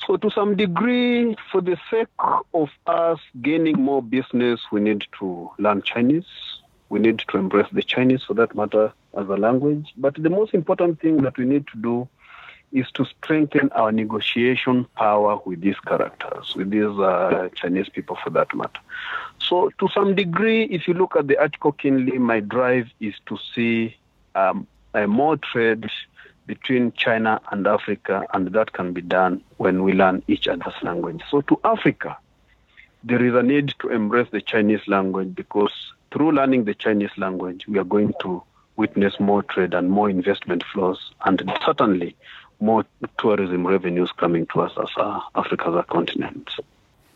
So, 0.07 0.17
to 0.17 0.31
some 0.31 0.55
degree, 0.55 1.35
for 1.51 1.61
the 1.61 1.77
sake 1.91 2.07
of 2.53 2.69
us 2.87 3.19
gaining 3.41 3.79
more 3.79 4.01
business, 4.01 4.59
we 4.71 4.81
need 4.81 5.05
to 5.19 5.51
learn 5.59 5.83
Chinese. 5.83 6.25
We 6.89 6.99
need 6.99 7.19
to 7.19 7.37
embrace 7.37 7.67
the 7.71 7.83
Chinese, 7.83 8.23
for 8.23 8.33
that 8.33 8.55
matter, 8.55 8.91
as 9.15 9.29
a 9.29 9.37
language. 9.37 9.93
But 9.95 10.15
the 10.15 10.31
most 10.31 10.55
important 10.55 10.99
thing 10.99 11.17
that 11.21 11.37
we 11.37 11.45
need 11.45 11.67
to 11.67 11.77
do 11.77 12.07
is 12.71 12.89
to 12.95 13.05
strengthen 13.05 13.71
our 13.73 13.91
negotiation 13.91 14.85
power 14.95 15.39
with 15.45 15.61
these 15.61 15.79
characters, 15.79 16.55
with 16.55 16.71
these 16.71 16.97
uh, 16.99 17.49
Chinese 17.55 17.87
people 17.87 18.17
for 18.23 18.31
that 18.31 18.53
matter. 18.55 18.81
So, 19.47 19.71
to 19.79 19.89
some 19.93 20.15
degree, 20.15 20.63
if 20.65 20.87
you 20.87 20.93
look 20.93 21.15
at 21.15 21.27
the 21.27 21.37
article 21.37 21.73
keenly, 21.73 22.17
my 22.17 22.39
drive 22.39 22.87
is 22.99 23.15
to 23.27 23.37
see 23.53 23.95
um, 24.35 24.67
more 25.07 25.37
trade 25.37 25.89
between 26.45 26.91
China 26.93 27.41
and 27.51 27.67
Africa, 27.67 28.25
and 28.33 28.47
that 28.49 28.73
can 28.73 28.93
be 28.93 29.01
done 29.01 29.43
when 29.57 29.83
we 29.83 29.93
learn 29.93 30.23
each 30.27 30.47
other's 30.47 30.73
language. 30.81 31.21
So, 31.29 31.41
to 31.41 31.59
Africa, 31.63 32.17
there 33.03 33.23
is 33.23 33.35
a 33.35 33.43
need 33.43 33.73
to 33.79 33.89
embrace 33.89 34.29
the 34.31 34.41
Chinese 34.41 34.87
language 34.87 35.35
because 35.35 35.71
through 36.11 36.31
learning 36.31 36.63
the 36.65 36.73
Chinese 36.73 37.17
language, 37.17 37.65
we 37.67 37.79
are 37.79 37.83
going 37.83 38.13
to 38.21 38.41
witness 38.75 39.19
more 39.19 39.43
trade 39.43 39.73
and 39.73 39.89
more 39.91 40.09
investment 40.09 40.63
flows, 40.73 41.11
and 41.25 41.43
certainly 41.65 42.15
more 42.59 42.85
tourism 43.17 43.67
revenues 43.67 44.11
coming 44.17 44.45
to 44.47 44.61
us 44.61 44.71
as 44.81 44.89
uh, 44.97 45.19
Africa 45.35 45.67
as 45.67 45.75
a 45.75 45.83
continent. 45.83 46.49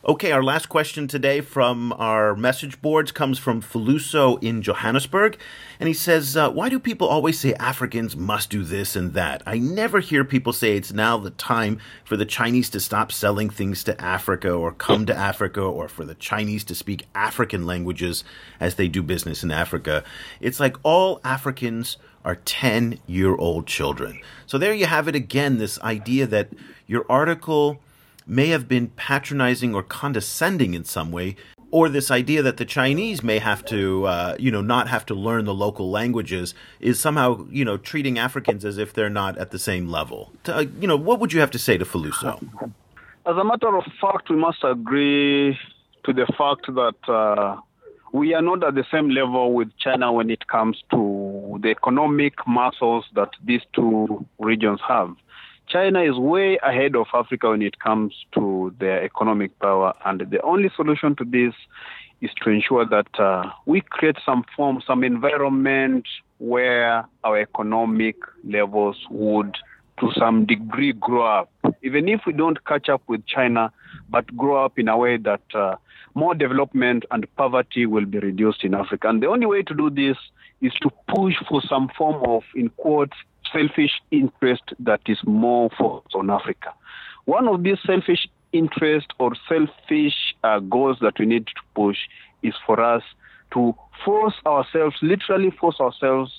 Okay, 0.09 0.31
our 0.31 0.41
last 0.41 0.69
question 0.69 1.05
today 1.09 1.41
from 1.41 1.91
our 1.91 2.33
message 2.33 2.81
boards 2.81 3.11
comes 3.11 3.37
from 3.37 3.61
Feluso 3.61 4.41
in 4.41 4.61
Johannesburg. 4.61 5.37
And 5.81 5.87
he 5.89 5.93
says, 5.93 6.37
uh, 6.37 6.49
Why 6.49 6.69
do 6.69 6.79
people 6.79 7.09
always 7.09 7.37
say 7.37 7.53
Africans 7.55 8.15
must 8.15 8.49
do 8.49 8.63
this 8.63 8.95
and 8.95 9.13
that? 9.15 9.43
I 9.45 9.57
never 9.57 9.99
hear 9.99 10.23
people 10.23 10.53
say 10.53 10.77
it's 10.77 10.93
now 10.93 11.17
the 11.17 11.31
time 11.31 11.81
for 12.05 12.15
the 12.15 12.25
Chinese 12.25 12.69
to 12.69 12.79
stop 12.79 13.11
selling 13.11 13.49
things 13.49 13.83
to 13.83 14.01
Africa 14.01 14.49
or 14.49 14.71
come 14.71 15.05
to 15.07 15.13
Africa 15.13 15.59
or 15.59 15.89
for 15.89 16.05
the 16.05 16.15
Chinese 16.15 16.63
to 16.63 16.75
speak 16.75 17.05
African 17.13 17.65
languages 17.65 18.23
as 18.61 18.75
they 18.75 18.87
do 18.87 19.03
business 19.03 19.43
in 19.43 19.51
Africa. 19.51 20.05
It's 20.39 20.61
like 20.61 20.77
all 20.83 21.19
Africans 21.25 21.97
are 22.23 22.37
10 22.37 22.99
year 23.07 23.35
old 23.35 23.67
children. 23.67 24.21
So 24.45 24.57
there 24.57 24.73
you 24.73 24.85
have 24.85 25.09
it 25.09 25.15
again 25.15 25.57
this 25.57 25.77
idea 25.81 26.25
that 26.27 26.47
your 26.85 27.05
article 27.09 27.81
may 28.27 28.49
have 28.49 28.67
been 28.67 28.89
patronizing 28.89 29.73
or 29.73 29.81
condescending 29.81 30.73
in 30.73 30.83
some 30.83 31.11
way, 31.11 31.35
or 31.71 31.89
this 31.89 32.11
idea 32.11 32.41
that 32.41 32.57
the 32.57 32.65
Chinese 32.65 33.23
may 33.23 33.39
have 33.39 33.63
to, 33.65 34.05
uh, 34.05 34.35
you 34.39 34.51
know, 34.51 34.61
not 34.61 34.87
have 34.87 35.05
to 35.05 35.13
learn 35.13 35.45
the 35.45 35.53
local 35.53 35.89
languages 35.89 36.53
is 36.79 36.99
somehow, 36.99 37.45
you 37.49 37.65
know, 37.65 37.77
treating 37.77 38.17
Africans 38.17 38.63
as 38.63 38.77
if 38.77 38.93
they're 38.93 39.09
not 39.09 39.37
at 39.37 39.51
the 39.51 39.59
same 39.59 39.87
level. 39.87 40.31
Uh, 40.47 40.65
you 40.79 40.87
know, 40.87 40.95
what 40.95 41.19
would 41.19 41.33
you 41.33 41.39
have 41.39 41.51
to 41.51 41.59
say 41.59 41.77
to 41.77 41.85
Feluso? 41.85 42.41
As 43.25 43.35
a 43.35 43.43
matter 43.43 43.75
of 43.75 43.83
fact, 43.99 44.29
we 44.29 44.37
must 44.37 44.63
agree 44.63 45.57
to 46.05 46.13
the 46.13 46.25
fact 46.37 46.67
that 46.67 47.13
uh, 47.13 47.59
we 48.13 48.33
are 48.33 48.41
not 48.41 48.63
at 48.63 48.75
the 48.75 48.85
same 48.89 49.09
level 49.09 49.53
with 49.53 49.69
China 49.77 50.13
when 50.13 50.29
it 50.29 50.47
comes 50.47 50.81
to 50.91 51.59
the 51.61 51.69
economic 51.69 52.35
muscles 52.47 53.05
that 53.15 53.31
these 53.43 53.61
two 53.73 54.25
regions 54.39 54.79
have. 54.87 55.13
China 55.67 56.01
is 56.01 56.17
way 56.17 56.57
ahead 56.63 56.95
of 56.95 57.07
Africa 57.13 57.49
when 57.49 57.61
it 57.61 57.79
comes 57.79 58.13
to 58.33 58.73
their 58.79 59.03
economic 59.03 59.57
power, 59.59 59.93
and 60.05 60.21
the 60.29 60.41
only 60.41 60.71
solution 60.75 61.15
to 61.17 61.25
this 61.25 61.53
is 62.21 62.31
to 62.43 62.49
ensure 62.49 62.85
that 62.85 63.19
uh, 63.19 63.43
we 63.65 63.81
create 63.81 64.15
some 64.25 64.43
form, 64.55 64.81
some 64.87 65.03
environment 65.03 66.07
where 66.39 67.05
our 67.23 67.39
economic 67.39 68.15
levels 68.43 68.97
would, 69.09 69.55
to 69.99 70.11
some 70.17 70.45
degree, 70.45 70.93
grow 70.93 71.25
up. 71.25 71.51
Even 71.83 72.07
if 72.07 72.21
we 72.25 72.33
don't 72.33 72.65
catch 72.65 72.87
up 72.89 73.01
with 73.07 73.25
China, 73.25 73.71
but 74.09 74.25
grow 74.37 74.63
up 74.63 74.79
in 74.79 74.87
a 74.87 74.97
way 74.97 75.17
that 75.17 75.41
uh, 75.53 75.75
more 76.13 76.33
development 76.33 77.05
and 77.11 77.27
poverty 77.35 77.85
will 77.85 78.05
be 78.05 78.19
reduced 78.19 78.63
in 78.63 78.73
Africa. 78.73 79.09
And 79.09 79.21
the 79.21 79.27
only 79.27 79.45
way 79.45 79.61
to 79.63 79.73
do 79.73 79.89
this 79.89 80.17
is 80.61 80.73
to 80.81 80.89
push 81.13 81.35
for 81.47 81.61
some 81.61 81.89
form 81.95 82.23
of, 82.27 82.43
in 82.55 82.69
quotes, 82.69 83.17
selfish 83.51 84.01
interest 84.11 84.63
that 84.79 85.01
is 85.07 85.19
more 85.25 85.69
focused 85.77 86.15
on 86.15 86.29
Africa. 86.29 86.73
One 87.25 87.47
of 87.47 87.63
these 87.63 87.77
selfish 87.85 88.27
interest 88.53 89.07
or 89.19 89.33
selfish 89.47 90.35
uh, 90.43 90.59
goals 90.59 90.97
that 91.01 91.19
we 91.19 91.25
need 91.25 91.47
to 91.47 91.61
push 91.75 91.97
is 92.43 92.53
for 92.65 92.79
us 92.81 93.03
to 93.53 93.75
force 94.03 94.35
ourselves, 94.45 94.95
literally 95.01 95.51
force 95.51 95.79
ourselves 95.79 96.31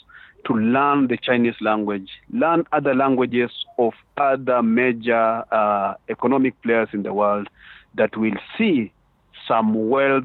to 0.46 0.54
learn 0.54 1.08
the 1.08 1.16
Chinese 1.16 1.56
language, 1.60 2.08
learn 2.32 2.64
other 2.72 2.94
languages 2.94 3.50
of 3.78 3.92
other 4.16 4.62
major 4.62 5.44
uh, 5.52 5.94
economic 6.08 6.60
players 6.62 6.88
in 6.92 7.02
the 7.02 7.12
world 7.12 7.48
that 7.94 8.16
will 8.16 8.36
see 8.56 8.92
some 9.46 9.88
wealth 9.88 10.24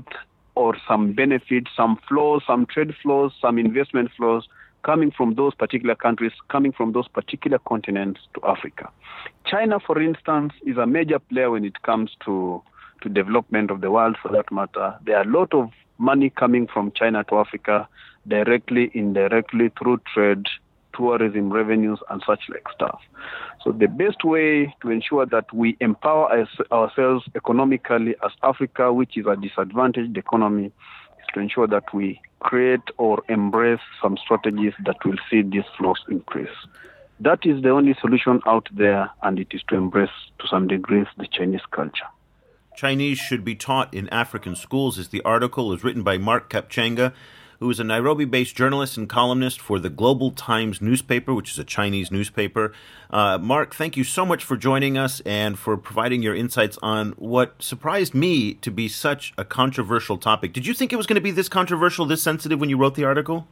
or 0.56 0.78
some 0.88 1.14
benefit, 1.14 1.68
some 1.76 2.00
flows, 2.08 2.42
some 2.46 2.66
trade 2.66 2.94
flows, 3.02 3.32
some 3.42 3.58
investment 3.58 4.12
flows 4.16 4.48
coming 4.84 5.12
from 5.12 5.36
those 5.36 5.56
particular 5.56 5.96
countries, 5.96 6.32
coming 6.50 6.72
from 6.72 6.92
those 6.92 7.08
particular 7.08 7.60
continents 7.60 8.22
to 8.36 8.42
Africa. 8.46 8.90
China, 9.46 9.80
for 9.80 10.02
instance, 10.02 10.54
is 10.66 10.78
a 10.78 10.86
major 10.86 11.20
player 11.20 11.52
when 11.52 11.66
it 11.66 11.82
comes 11.84 12.12
to, 12.26 12.62
to 13.02 13.10
development 13.10 13.72
of 13.72 13.82
the 13.82 13.92
world, 13.92 14.18
for 14.22 14.30
that 14.30 14.52
matter. 14.52 14.96
There 15.06 15.18
are 15.18 15.24
a 15.24 15.32
lot 15.32 15.54
of 15.54 15.70
money 15.98 16.30
coming 16.30 16.68
from 16.68 16.92
China 16.96 17.24
to 17.26 17.38
Africa, 17.38 17.88
directly, 18.28 18.92
indirectly, 18.94 19.72
through 19.78 20.02
trade, 20.14 20.46
tourism 20.96 21.52
revenues, 21.52 22.00
and 22.10 22.22
such 22.26 22.42
like 22.50 22.66
stuff. 22.74 23.00
So 23.64 23.72
the 23.72 23.88
best 23.88 24.24
way 24.24 24.76
to 24.82 24.92
ensure 24.92 25.26
that 25.26 25.52
we 25.54 25.78
empower 25.80 26.46
ourselves 26.72 27.26
economically 27.36 28.16
as 28.24 28.32
Africa, 28.44 28.92
which 28.92 29.18
is 29.18 29.26
a 29.26 29.36
disadvantaged 29.36 30.18
economy, 30.18 30.72
to 31.34 31.40
ensure 31.40 31.68
that 31.68 31.94
we 31.94 32.22
create 32.40 32.82
or 32.98 33.24
embrace 33.30 33.80
some 34.02 34.18
strategies 34.18 34.74
that 34.86 34.98
will 35.06 35.18
see 35.30 35.42
these 35.42 35.64
flows 35.78 36.04
increase. 36.10 36.56
That 37.20 37.46
is 37.46 37.62
the 37.62 37.70
only 37.70 37.96
solution 38.02 38.42
out 38.46 38.68
there, 38.74 39.10
and 39.22 39.40
it 39.40 39.48
is 39.52 39.62
to 39.70 39.76
embrace, 39.76 40.10
to 40.40 40.48
some 40.48 40.68
degrees, 40.68 41.08
the 41.18 41.28
Chinese 41.28 41.62
culture. 41.72 42.08
Chinese 42.76 43.18
should 43.20 43.46
be 43.46 43.56
taught 43.56 43.94
in 43.94 44.10
African 44.10 44.56
schools, 44.56 44.98
as 44.98 45.10
the 45.10 45.22
article 45.22 45.72
is 45.74 45.84
written 45.84 46.04
by 46.04 46.18
Mark 46.18 46.50
Kapchanga 46.50 47.14
who 47.64 47.70
is 47.70 47.80
a 47.80 47.84
Nairobi 47.84 48.26
based 48.26 48.58
journalist 48.58 48.98
and 48.98 49.08
columnist 49.08 49.62
for 49.62 49.80
the 49.80 49.90
Global 49.90 50.32
Times 50.32 50.82
newspaper, 50.82 51.34
which 51.34 51.50
is 51.50 51.58
a 51.58 51.64
Chinese 51.64 52.12
newspaper. 52.12 52.74
Uh, 53.10 53.38
Mark, 53.38 53.74
thank 53.74 53.96
you 53.96 54.04
so 54.04 54.26
much 54.26 54.44
for 54.44 54.58
joining 54.58 54.98
us 54.98 55.22
and 55.22 55.58
for 55.58 55.78
providing 55.78 56.22
your 56.22 56.36
insights 56.36 56.78
on 56.84 57.12
what 57.14 57.64
surprised 57.64 58.14
me 58.14 58.56
to 58.56 58.70
be 58.70 58.90
such 58.90 59.34
a 59.38 59.46
controversial 59.46 60.18
topic. 60.18 60.52
Did 60.52 60.68
you 60.68 60.74
think 60.74 60.92
it 60.92 60.98
was 60.98 61.08
going 61.08 61.16
to 61.16 61.22
be 61.22 61.32
this 61.32 61.48
controversial, 61.48 62.06
this 62.06 62.22
sensitive 62.22 62.60
when 62.60 62.70
you 62.70 62.76
wrote 62.76 62.96
the 62.96 63.06
article? 63.06 63.48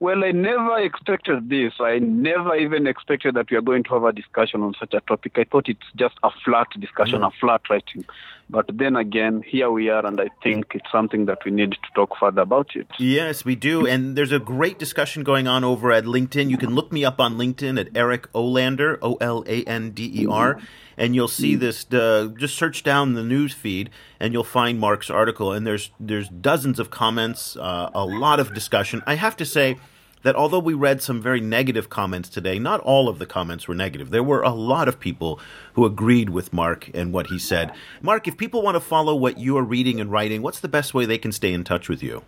Well, 0.00 0.24
I 0.24 0.32
never 0.32 0.78
expected 0.78 1.50
this. 1.50 1.74
I 1.78 1.98
never 1.98 2.56
even 2.56 2.86
expected 2.86 3.34
that 3.34 3.50
we 3.50 3.56
are 3.58 3.60
going 3.60 3.84
to 3.84 3.90
have 3.90 4.04
a 4.04 4.12
discussion 4.12 4.62
on 4.62 4.74
such 4.80 4.94
a 4.94 5.00
topic. 5.00 5.34
I 5.36 5.44
thought 5.44 5.68
it's 5.68 5.92
just 5.94 6.14
a 6.24 6.30
flat 6.44 6.68
discussion, 6.80 7.20
mm. 7.20 7.28
a 7.28 7.30
flat 7.38 7.60
writing. 7.68 8.04
But 8.52 8.66
then 8.70 8.96
again, 8.96 9.42
here 9.46 9.70
we 9.70 9.88
are, 9.88 10.04
and 10.04 10.20
I 10.20 10.28
think 10.42 10.66
it's 10.74 10.90
something 10.92 11.24
that 11.24 11.38
we 11.42 11.50
need 11.50 11.72
to 11.72 11.78
talk 11.94 12.10
further 12.20 12.42
about 12.42 12.76
it. 12.76 12.86
Yes, 12.98 13.46
we 13.46 13.56
do. 13.56 13.86
And 13.86 14.14
there's 14.14 14.30
a 14.30 14.38
great 14.38 14.78
discussion 14.78 15.24
going 15.24 15.48
on 15.48 15.64
over 15.64 15.90
at 15.90 16.04
LinkedIn. 16.04 16.50
You 16.50 16.58
can 16.58 16.74
look 16.74 16.92
me 16.92 17.02
up 17.02 17.18
on 17.18 17.38
LinkedIn 17.38 17.80
at 17.80 17.88
Eric 17.96 18.30
Olander, 18.34 18.98
O 19.00 19.14
L 19.22 19.42
A 19.46 19.64
N 19.64 19.92
D 19.92 20.12
E 20.22 20.26
R. 20.26 20.60
And 20.98 21.14
you'll 21.14 21.28
see 21.28 21.54
this. 21.54 21.90
Uh, 21.90 22.28
just 22.36 22.54
search 22.54 22.82
down 22.82 23.14
the 23.14 23.24
news 23.24 23.54
feed, 23.54 23.88
and 24.20 24.34
you'll 24.34 24.44
find 24.44 24.78
Mark's 24.78 25.08
article. 25.08 25.50
And 25.50 25.66
there's 25.66 25.90
there's 25.98 26.28
dozens 26.28 26.78
of 26.78 26.90
comments, 26.90 27.56
uh, 27.56 27.88
a 27.94 28.04
lot 28.04 28.38
of 28.38 28.52
discussion. 28.52 29.02
I 29.06 29.14
have 29.14 29.34
to 29.38 29.46
say, 29.46 29.78
that 30.22 30.36
although 30.36 30.58
we 30.58 30.74
read 30.74 31.02
some 31.02 31.20
very 31.20 31.40
negative 31.40 31.88
comments 31.88 32.28
today, 32.28 32.58
not 32.58 32.80
all 32.80 33.08
of 33.08 33.18
the 33.18 33.26
comments 33.26 33.68
were 33.68 33.74
negative. 33.74 34.10
There 34.10 34.22
were 34.22 34.42
a 34.42 34.50
lot 34.50 34.88
of 34.88 34.98
people 34.98 35.40
who 35.74 35.84
agreed 35.84 36.30
with 36.30 36.52
Mark 36.52 36.90
and 36.94 37.12
what 37.12 37.28
he 37.28 37.38
said. 37.38 37.72
Mark, 38.00 38.26
if 38.26 38.36
people 38.36 38.62
want 38.62 38.76
to 38.76 38.80
follow 38.80 39.14
what 39.14 39.38
you 39.38 39.56
are 39.56 39.64
reading 39.64 40.00
and 40.00 40.10
writing, 40.10 40.42
what's 40.42 40.60
the 40.60 40.68
best 40.68 40.94
way 40.94 41.06
they 41.06 41.18
can 41.18 41.32
stay 41.32 41.52
in 41.52 41.64
touch 41.64 41.88
with 41.88 42.02
you? 42.02 42.22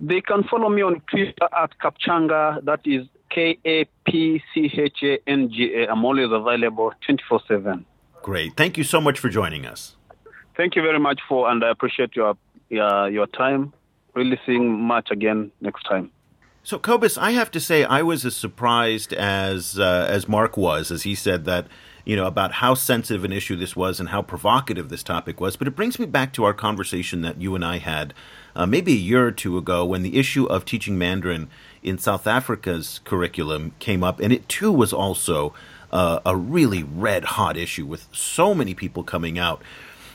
They 0.00 0.20
can 0.20 0.42
follow 0.44 0.68
me 0.68 0.82
on 0.82 1.00
Twitter 1.10 1.48
at 1.56 1.78
Kapchanga. 1.78 2.64
That 2.64 2.80
is 2.84 3.06
K 3.30 3.58
A 3.64 3.84
P 4.06 4.42
C 4.52 4.70
H 4.76 4.98
A 5.02 5.18
N 5.28 5.50
G 5.50 5.72
A. 5.74 5.90
I'm 5.90 6.04
always 6.04 6.30
available 6.30 6.92
24 7.06 7.40
7. 7.46 7.86
Great. 8.22 8.56
Thank 8.56 8.78
you 8.78 8.84
so 8.84 9.00
much 9.00 9.18
for 9.18 9.28
joining 9.28 9.66
us. 9.66 9.96
Thank 10.56 10.76
you 10.76 10.82
very 10.82 10.98
much 10.98 11.20
for, 11.28 11.50
and 11.50 11.62
I 11.64 11.70
appreciate 11.70 12.16
your, 12.16 12.36
uh, 12.72 13.06
your 13.06 13.26
time. 13.26 13.72
Really 14.14 14.38
seeing 14.46 14.80
much 14.80 15.10
again 15.10 15.50
next 15.60 15.82
time. 15.82 16.10
So, 16.66 16.78
Cobus, 16.78 17.18
I 17.18 17.32
have 17.32 17.50
to 17.50 17.60
say, 17.60 17.84
I 17.84 18.00
was 18.00 18.24
as 18.24 18.34
surprised 18.34 19.12
as 19.12 19.78
uh, 19.78 20.06
as 20.08 20.26
Mark 20.26 20.56
was, 20.56 20.90
as 20.90 21.02
he 21.02 21.14
said 21.14 21.44
that 21.44 21.66
you 22.04 22.16
know, 22.16 22.26
about 22.26 22.52
how 22.52 22.74
sensitive 22.74 23.24
an 23.24 23.32
issue 23.32 23.56
this 23.56 23.74
was 23.74 23.98
and 23.98 24.10
how 24.10 24.22
provocative 24.22 24.88
this 24.88 25.02
topic 25.02 25.40
was. 25.40 25.56
But 25.56 25.68
it 25.68 25.76
brings 25.76 25.98
me 25.98 26.06
back 26.06 26.32
to 26.34 26.44
our 26.44 26.52
conversation 26.52 27.22
that 27.22 27.40
you 27.40 27.54
and 27.54 27.64
I 27.64 27.78
had 27.78 28.12
uh, 28.54 28.66
maybe 28.66 28.92
a 28.92 28.96
year 28.96 29.26
or 29.26 29.32
two 29.32 29.56
ago 29.56 29.84
when 29.84 30.02
the 30.02 30.18
issue 30.18 30.44
of 30.44 30.64
teaching 30.64 30.98
Mandarin 30.98 31.48
in 31.82 31.98
South 31.98 32.26
Africa's 32.26 33.00
curriculum 33.04 33.72
came 33.78 34.04
up, 34.04 34.20
and 34.20 34.32
it 34.32 34.48
too 34.48 34.70
was 34.70 34.92
also 34.92 35.54
uh, 35.92 36.20
a 36.26 36.36
really 36.36 36.82
red 36.82 37.24
hot 37.24 37.56
issue 37.56 37.86
with 37.86 38.06
so 38.12 38.54
many 38.54 38.74
people 38.74 39.02
coming 39.02 39.38
out 39.38 39.62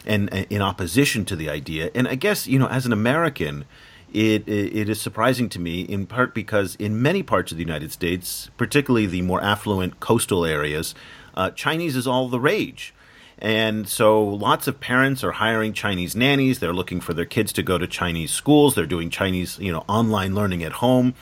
and, 0.05 0.31
and 0.33 0.45
in 0.49 0.61
opposition 0.61 1.25
to 1.25 1.35
the 1.35 1.49
idea. 1.49 1.89
And 1.95 2.07
I 2.07 2.15
guess 2.15 2.47
you 2.47 2.59
know, 2.59 2.67
as 2.67 2.85
an 2.85 2.93
American. 2.93 3.65
It, 4.11 4.47
it 4.47 4.89
is 4.89 4.99
surprising 4.99 5.49
to 5.49 5.59
me, 5.59 5.81
in 5.81 6.07
part 6.07 6.33
because 6.33 6.75
in 6.75 7.01
many 7.01 7.21
parts 7.21 7.51
of 7.51 7.57
the 7.57 7.63
United 7.63 7.91
States, 7.91 8.49
particularly 8.57 9.05
the 9.05 9.21
more 9.21 9.41
affluent 9.41 9.99
coastal 9.99 10.45
areas, 10.45 10.95
uh, 11.35 11.51
Chinese 11.51 11.95
is 11.95 12.07
all 12.07 12.27
the 12.27 12.39
rage. 12.39 12.93
And 13.37 13.87
so 13.87 14.21
lots 14.21 14.67
of 14.67 14.79
parents 14.79 15.23
are 15.23 15.31
hiring 15.31 15.73
Chinese 15.73 16.15
nannies. 16.15 16.59
They're 16.59 16.73
looking 16.73 16.99
for 16.99 17.13
their 17.13 17.25
kids 17.25 17.53
to 17.53 17.63
go 17.63 17.77
to 17.77 17.87
Chinese 17.87 18.31
schools. 18.31 18.75
They're 18.75 18.85
doing 18.85 19.09
Chinese, 19.09 19.57
you 19.59 19.71
know, 19.71 19.85
online 19.87 20.35
learning 20.35 20.63
at 20.63 20.73
home. 20.73 21.13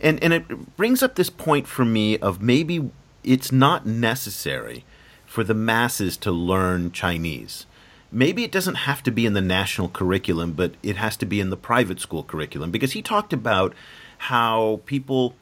And 0.00 0.22
and 0.22 0.32
it 0.32 0.76
brings 0.76 1.02
up 1.02 1.16
this 1.16 1.28
point 1.28 1.66
for 1.66 1.84
me 1.84 2.16
of 2.16 2.40
maybe 2.40 2.90
it's 3.22 3.52
not 3.52 3.84
necessary 3.84 4.84
for 5.26 5.44
the 5.44 5.54
masses 5.54 6.16
to 6.18 6.30
learn 6.32 6.90
Chinese. 6.92 7.66
Maybe 8.12 8.42
it 8.42 8.50
doesn't 8.50 8.74
have 8.74 9.02
to 9.04 9.10
be 9.10 9.24
in 9.24 9.34
the 9.34 9.40
national 9.40 9.88
curriculum, 9.88 10.52
but 10.52 10.74
it 10.82 10.96
has 10.96 11.16
to 11.18 11.26
be 11.26 11.40
in 11.40 11.50
the 11.50 11.56
private 11.56 12.00
school 12.00 12.24
curriculum 12.24 12.70
because 12.70 12.92
he 12.92 13.02
talked 13.02 13.32
about 13.32 13.72
how 14.18 14.80
people, 14.84 15.34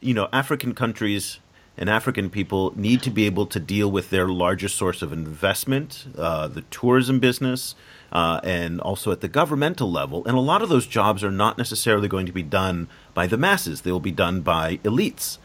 you 0.00 0.12
know, 0.12 0.28
African 0.32 0.74
countries 0.74 1.38
and 1.80 1.88
African 1.88 2.28
people 2.28 2.74
need 2.76 3.02
to 3.02 3.10
be 3.10 3.24
able 3.24 3.46
to 3.46 3.58
deal 3.58 3.90
with 3.90 4.10
their 4.10 4.28
largest 4.28 4.76
source 4.76 5.00
of 5.00 5.14
investment, 5.14 6.04
uh, 6.18 6.46
the 6.46 6.60
tourism 6.62 7.20
business, 7.20 7.74
uh, 8.12 8.38
and 8.44 8.80
also 8.82 9.12
at 9.12 9.22
the 9.22 9.28
governmental 9.28 9.90
level. 9.90 10.22
And 10.26 10.36
a 10.36 10.40
lot 10.40 10.60
of 10.60 10.68
those 10.68 10.86
jobs 10.86 11.24
are 11.24 11.30
not 11.30 11.56
necessarily 11.56 12.06
going 12.06 12.26
to 12.26 12.32
be 12.32 12.42
done 12.42 12.88
by 13.14 13.26
the 13.26 13.38
masses, 13.38 13.80
they 13.80 13.92
will 13.92 13.98
be 13.98 14.12
done 14.12 14.42
by 14.42 14.76
elites. 14.78 15.38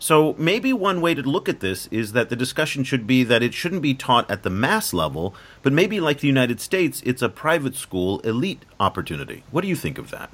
So 0.00 0.34
maybe 0.38 0.72
one 0.72 1.02
way 1.02 1.14
to 1.14 1.20
look 1.20 1.46
at 1.46 1.60
this 1.60 1.86
is 1.88 2.12
that 2.12 2.30
the 2.30 2.36
discussion 2.36 2.84
should 2.84 3.06
be 3.06 3.22
that 3.24 3.42
it 3.42 3.52
shouldn't 3.52 3.82
be 3.82 3.92
taught 3.92 4.30
at 4.30 4.42
the 4.42 4.50
mass 4.50 4.94
level, 4.94 5.34
but 5.62 5.74
maybe 5.74 6.00
like 6.00 6.20
the 6.20 6.26
United 6.26 6.58
States, 6.58 7.02
it's 7.04 7.20
a 7.20 7.28
private 7.28 7.76
school 7.76 8.18
elite 8.20 8.64
opportunity. 8.80 9.44
What 9.50 9.60
do 9.60 9.68
you 9.68 9.76
think 9.76 9.98
of 9.98 10.10
that? 10.10 10.30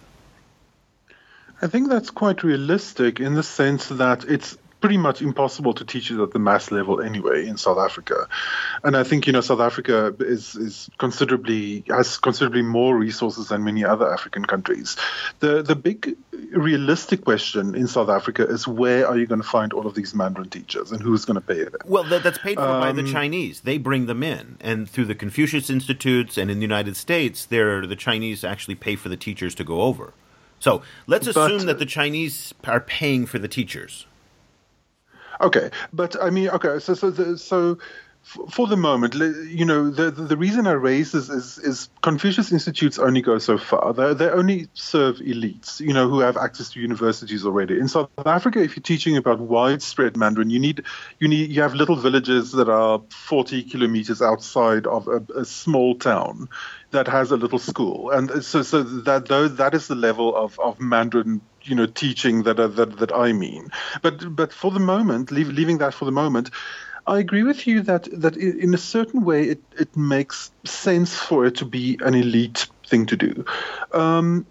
I 1.60 1.66
think 1.66 1.88
that's 1.88 2.10
quite 2.10 2.44
realistic 2.44 3.18
in 3.18 3.34
the 3.34 3.42
sense 3.42 3.88
that 3.88 4.22
it's 4.24 4.56
pretty 4.86 4.98
much 4.98 5.20
impossible 5.20 5.74
to 5.74 5.84
teach 5.84 6.12
it 6.12 6.22
at 6.22 6.30
the 6.30 6.38
mass 6.38 6.70
level 6.70 7.00
anyway 7.00 7.44
in 7.44 7.56
South 7.56 7.76
Africa. 7.76 8.28
And 8.84 8.96
I 8.96 9.02
think 9.02 9.26
you 9.26 9.32
know 9.32 9.40
South 9.40 9.58
Africa 9.58 10.14
is 10.20 10.54
is 10.54 10.88
considerably 10.96 11.82
has 11.88 12.18
considerably 12.18 12.62
more 12.62 12.96
resources 12.96 13.48
than 13.48 13.64
many 13.64 13.84
other 13.84 14.08
African 14.12 14.44
countries. 14.44 14.96
The 15.40 15.60
the 15.60 15.74
big 15.74 16.16
realistic 16.52 17.24
question 17.24 17.74
in 17.74 17.88
South 17.88 18.08
Africa 18.08 18.46
is 18.46 18.68
where 18.68 19.08
are 19.08 19.18
you 19.18 19.26
going 19.26 19.42
to 19.42 19.48
find 19.48 19.72
all 19.72 19.88
of 19.88 19.96
these 19.96 20.14
Mandarin 20.14 20.50
teachers 20.50 20.92
and 20.92 21.02
who's 21.02 21.24
going 21.24 21.34
to 21.34 21.40
pay 21.40 21.64
them? 21.64 21.80
Well, 21.84 22.04
that, 22.04 22.22
that's 22.22 22.38
paid 22.38 22.54
for 22.54 22.62
um, 22.62 22.80
by 22.80 22.92
the 22.92 23.02
um, 23.02 23.12
Chinese. 23.12 23.62
They 23.62 23.78
bring 23.78 24.06
them 24.06 24.22
in, 24.22 24.56
and 24.60 24.88
through 24.88 25.06
the 25.06 25.16
Confucius 25.16 25.68
Institutes 25.68 26.38
and 26.38 26.48
in 26.48 26.58
the 26.58 26.68
United 26.72 26.96
States, 26.96 27.44
there 27.44 27.84
the 27.88 27.96
Chinese 27.96 28.44
actually 28.44 28.76
pay 28.76 28.94
for 28.94 29.08
the 29.08 29.16
teachers 29.16 29.52
to 29.56 29.64
go 29.64 29.80
over. 29.80 30.12
So 30.60 30.82
let's 31.08 31.26
assume 31.26 31.58
but, 31.58 31.66
that 31.66 31.78
the 31.80 31.86
Chinese 31.86 32.54
are 32.62 32.78
paying 32.78 33.26
for 33.26 33.40
the 33.40 33.48
teachers. 33.48 34.06
Okay, 35.40 35.70
but 35.92 36.20
I 36.22 36.30
mean, 36.30 36.48
okay, 36.50 36.78
so 36.78 36.94
so 36.94 37.36
so 37.36 37.78
for 38.50 38.66
the 38.66 38.76
moment, 38.76 39.14
you 39.14 39.64
know, 39.64 39.88
the 39.88 40.10
the 40.10 40.36
reason 40.36 40.66
I 40.66 40.72
raise 40.72 41.12
this 41.12 41.28
is, 41.28 41.58
is 41.58 41.88
Confucius 42.02 42.50
Institutes 42.50 42.98
only 42.98 43.22
go 43.22 43.38
so 43.38 43.56
far. 43.56 43.92
They 43.92 44.14
they 44.14 44.28
only 44.28 44.68
serve 44.74 45.18
elites, 45.18 45.78
you 45.78 45.92
know, 45.92 46.08
who 46.08 46.18
have 46.20 46.36
access 46.36 46.70
to 46.70 46.80
universities 46.80 47.46
already. 47.46 47.78
In 47.78 47.86
South 47.86 48.10
Africa, 48.24 48.60
if 48.60 48.76
you're 48.76 48.82
teaching 48.82 49.16
about 49.16 49.38
widespread 49.38 50.16
Mandarin, 50.16 50.50
you 50.50 50.58
need 50.58 50.82
you 51.20 51.28
need 51.28 51.50
you 51.52 51.62
have 51.62 51.74
little 51.74 51.94
villages 51.94 52.50
that 52.52 52.68
are 52.68 53.00
40 53.10 53.62
kilometers 53.62 54.20
outside 54.20 54.88
of 54.88 55.06
a, 55.06 55.24
a 55.36 55.44
small 55.44 55.94
town 55.94 56.48
that 56.90 57.06
has 57.06 57.30
a 57.30 57.36
little 57.36 57.60
school, 57.60 58.10
and 58.10 58.44
so 58.44 58.62
so 58.62 58.82
that 58.82 59.26
though 59.26 59.46
that 59.46 59.72
is 59.72 59.86
the 59.86 59.94
level 59.94 60.34
of 60.34 60.58
of 60.58 60.80
Mandarin 60.80 61.42
you 61.66 61.74
know 61.74 61.86
teaching 61.86 62.44
that 62.44 62.58
uh, 62.58 62.68
that 62.68 62.98
that 62.98 63.12
I 63.12 63.32
mean. 63.32 63.70
But 64.02 64.34
but 64.34 64.52
for 64.52 64.70
the 64.70 64.80
moment, 64.80 65.30
leave, 65.30 65.48
leaving 65.48 65.78
that 65.78 65.94
for 65.94 66.04
the 66.04 66.12
moment, 66.12 66.50
I 67.06 67.18
agree 67.18 67.42
with 67.42 67.66
you 67.66 67.82
that 67.82 68.08
that 68.20 68.36
in 68.36 68.74
a 68.74 68.78
certain 68.78 69.24
way 69.24 69.44
it 69.44 69.62
it 69.78 69.96
makes 69.96 70.50
sense 70.64 71.14
for 71.14 71.46
it 71.46 71.56
to 71.56 71.64
be 71.64 71.98
an 72.02 72.14
elite 72.14 72.68
thing 72.86 73.06
to 73.06 73.16
do. 73.16 73.44
Um, 73.92 74.46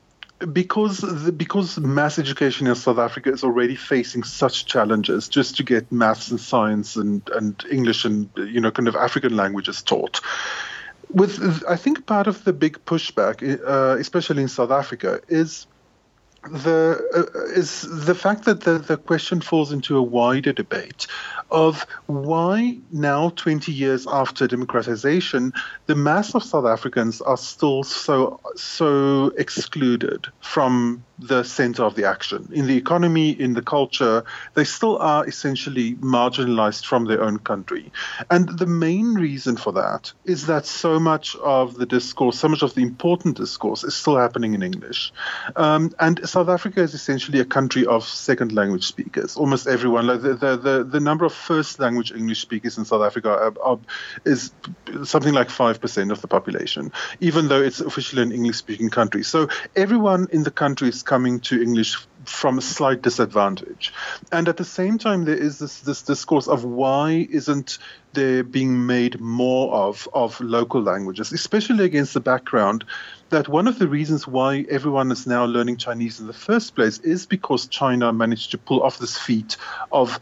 because 0.51 0.99
the, 0.99 1.31
because 1.31 1.77
mass 1.79 2.19
education 2.19 2.67
in 2.67 2.75
South 2.75 2.97
Africa 2.97 3.31
is 3.31 3.43
already 3.43 3.75
facing 3.75 4.23
such 4.23 4.65
challenges 4.65 5.29
just 5.29 5.57
to 5.57 5.63
get 5.63 5.91
maths 5.91 6.29
and 6.29 6.39
science 6.39 6.95
and, 6.97 7.27
and 7.29 7.63
English 7.71 8.05
and 8.05 8.29
you 8.35 8.59
know 8.59 8.71
kind 8.71 8.87
of 8.87 8.95
African 8.95 9.35
languages 9.35 9.81
taught. 9.81 10.21
With 11.09 11.63
I 11.67 11.75
think 11.75 12.05
part 12.05 12.27
of 12.27 12.43
the 12.43 12.53
big 12.53 12.83
pushback, 12.85 13.41
uh, 13.65 13.97
especially 13.97 14.41
in 14.41 14.49
South 14.49 14.71
Africa, 14.71 15.21
is 15.27 15.67
the 16.51 17.01
uh, 17.15 17.41
is 17.57 17.81
the 17.81 18.15
fact 18.15 18.45
that 18.45 18.61
the, 18.61 18.77
the 18.77 18.97
question 18.97 19.41
falls 19.41 19.71
into 19.71 19.97
a 19.97 20.01
wider 20.01 20.53
debate 20.53 21.07
of 21.51 21.85
why 22.07 22.77
now 22.91 23.29
20 23.29 23.71
years 23.71 24.05
after 24.07 24.47
democratization 24.47 25.53
the 25.87 25.95
mass 25.95 26.35
of 26.35 26.43
south 26.43 26.65
africans 26.65 27.21
are 27.21 27.37
still 27.37 27.83
so 27.83 28.39
so 28.55 29.27
excluded 29.37 30.27
from 30.41 31.03
the 31.19 31.43
center 31.43 31.83
of 31.83 31.95
the 31.95 32.05
action. 32.05 32.49
In 32.51 32.67
the 32.67 32.75
economy, 32.75 33.29
in 33.29 33.53
the 33.53 33.61
culture, 33.61 34.23
they 34.53 34.63
still 34.63 34.97
are 34.97 35.25
essentially 35.27 35.95
marginalized 35.95 36.85
from 36.85 37.05
their 37.05 37.23
own 37.23 37.39
country. 37.39 37.91
And 38.29 38.49
the 38.49 38.65
main 38.65 39.13
reason 39.13 39.55
for 39.55 39.71
that 39.73 40.11
is 40.25 40.47
that 40.47 40.65
so 40.65 40.99
much 40.99 41.35
of 41.37 41.75
the 41.75 41.85
discourse, 41.85 42.37
so 42.39 42.49
much 42.49 42.63
of 42.63 42.73
the 42.75 42.81
important 42.81 43.37
discourse 43.37 43.83
is 43.83 43.95
still 43.95 44.17
happening 44.17 44.53
in 44.53 44.63
English. 44.63 45.13
Um, 45.55 45.93
and 45.99 46.27
South 46.27 46.49
Africa 46.49 46.81
is 46.81 46.93
essentially 46.93 47.39
a 47.39 47.45
country 47.45 47.85
of 47.85 48.03
second 48.03 48.51
language 48.51 48.85
speakers. 48.85 49.37
Almost 49.37 49.67
everyone, 49.67 50.07
like 50.07 50.21
the, 50.21 50.33
the, 50.33 50.57
the, 50.57 50.83
the 50.83 50.99
number 50.99 51.25
of 51.25 51.33
first 51.33 51.79
language 51.79 52.11
English 52.11 52.41
speakers 52.41 52.77
in 52.77 52.85
South 52.85 53.03
Africa 53.03 53.29
are, 53.29 53.53
are, 53.63 53.79
is 54.25 54.51
something 55.03 55.33
like 55.33 55.47
5% 55.47 56.11
of 56.11 56.21
the 56.21 56.27
population, 56.27 56.91
even 57.21 57.47
though 57.47 57.61
it's 57.61 57.79
officially 57.79 58.21
an 58.21 58.31
English 58.31 58.57
speaking 58.57 58.89
country. 58.89 59.23
So 59.23 59.47
everyone 59.75 60.27
in 60.31 60.43
the 60.43 60.51
country 60.51 60.89
is 60.89 61.04
coming 61.05 61.39
to 61.41 61.61
English 61.61 61.97
from 62.25 62.57
a 62.57 62.61
slight 62.61 63.01
disadvantage. 63.01 63.93
And 64.31 64.47
at 64.47 64.57
the 64.57 64.65
same 64.65 64.97
time, 64.97 65.25
there 65.25 65.37
is 65.37 65.59
this, 65.59 65.79
this 65.81 66.01
discourse 66.01 66.47
of 66.47 66.63
why 66.63 67.27
isn't 67.29 67.77
there 68.13 68.43
being 68.43 68.85
made 68.85 69.19
more 69.19 69.73
of 69.73 70.07
of 70.13 70.39
local 70.41 70.81
languages, 70.81 71.31
especially 71.31 71.85
against 71.85 72.13
the 72.13 72.19
background 72.19 72.83
that 73.29 73.47
one 73.47 73.67
of 73.67 73.79
the 73.79 73.87
reasons 73.87 74.27
why 74.27 74.65
everyone 74.69 75.11
is 75.11 75.27
now 75.27 75.45
learning 75.45 75.77
Chinese 75.77 76.19
in 76.19 76.27
the 76.27 76.33
first 76.33 76.75
place 76.75 76.99
is 76.99 77.25
because 77.25 77.67
China 77.67 78.13
managed 78.13 78.51
to 78.51 78.57
pull 78.57 78.81
off 78.81 78.99
this 78.99 79.17
feat 79.17 79.57
of 79.91 80.19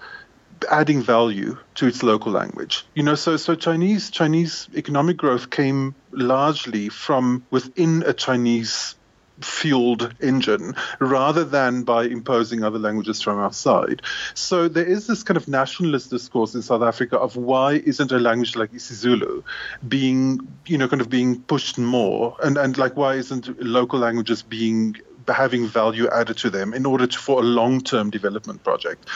adding 0.72 1.02
value 1.02 1.58
to 1.76 1.88
its 1.88 2.04
local 2.04 2.32
language. 2.32 2.86
You 2.94 3.04
know, 3.04 3.16
so 3.16 3.38
so 3.38 3.56
Chinese 3.56 4.10
Chinese 4.10 4.68
economic 4.76 5.18
growth 5.18 5.50
came 5.50 5.96
largely 6.12 6.90
from 6.90 7.46
within 7.52 8.04
a 8.06 8.14
Chinese 8.14 8.96
fueled 9.44 10.14
engine 10.22 10.76
rather 11.00 11.44
than 11.44 11.84
by 11.84 12.06
imposing 12.06 12.64
other 12.64 12.80
languages 12.80 13.22
from 13.22 13.40
outside. 13.40 14.02
So 14.34 14.68
there 14.68 14.86
is 14.86 15.08
this 15.08 15.24
kind 15.24 15.38
of 15.38 15.48
nationalist 15.48 16.10
discourse 16.10 16.56
in 16.56 16.62
South 16.62 16.82
Africa 16.82 17.18
of 17.18 17.36
why 17.36 17.74
isn't 17.74 18.12
a 18.12 18.20
language 18.20 18.56
like 18.56 18.72
isiZulu 18.72 19.44
being, 19.88 20.48
you 20.66 20.78
know, 20.78 20.88
kind 20.88 21.02
of 21.02 21.10
being 21.10 21.42
pushed 21.42 21.78
more? 21.78 22.36
And, 22.44 22.58
and 22.58 22.78
like 22.78 22.96
why 22.96 23.16
isn't 23.16 23.62
local 23.62 24.00
languages 24.00 24.42
being 24.42 24.98
having 25.28 25.68
value 25.68 26.10
added 26.10 26.38
to 26.38 26.50
them 26.50 26.74
in 26.74 26.86
order 26.86 27.08
to, 27.08 27.18
for 27.18 27.40
a 27.40 27.44
long-term 27.44 28.10
development 28.10 28.64
project, 28.64 29.08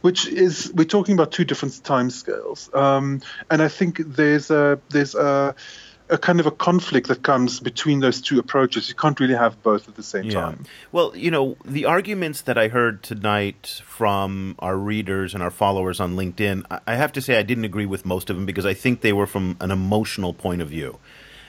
which 0.00 0.28
is 0.28 0.72
we're 0.74 0.84
talking 0.84 1.14
about 1.14 1.32
two 1.32 1.44
different 1.44 1.74
timescales, 1.74 2.74
um, 2.74 3.20
and 3.50 3.62
I 3.62 3.68
think 3.68 3.98
there's 3.98 4.50
a 4.50 4.78
there's 4.90 5.14
a 5.14 5.54
a 6.08 6.18
kind 6.18 6.40
of 6.40 6.46
a 6.46 6.50
conflict 6.50 7.08
that 7.08 7.22
comes 7.22 7.60
between 7.60 8.00
those 8.00 8.20
two 8.20 8.38
approaches. 8.38 8.88
You 8.88 8.94
can't 8.94 9.18
really 9.18 9.34
have 9.34 9.62
both 9.62 9.88
at 9.88 9.96
the 9.96 10.02
same 10.02 10.24
yeah. 10.24 10.40
time. 10.40 10.64
Well, 10.92 11.16
you 11.16 11.30
know, 11.30 11.56
the 11.64 11.84
arguments 11.84 12.42
that 12.42 12.56
I 12.56 12.68
heard 12.68 13.02
tonight 13.02 13.82
from 13.84 14.54
our 14.58 14.76
readers 14.76 15.34
and 15.34 15.42
our 15.42 15.50
followers 15.50 16.00
on 16.00 16.16
LinkedIn, 16.16 16.64
I 16.86 16.94
have 16.94 17.12
to 17.12 17.20
say 17.20 17.38
I 17.38 17.42
didn't 17.42 17.64
agree 17.64 17.86
with 17.86 18.04
most 18.04 18.30
of 18.30 18.36
them 18.36 18.46
because 18.46 18.66
I 18.66 18.74
think 18.74 19.00
they 19.00 19.12
were 19.12 19.26
from 19.26 19.56
an 19.60 19.70
emotional 19.70 20.32
point 20.32 20.62
of 20.62 20.68
view. 20.68 20.98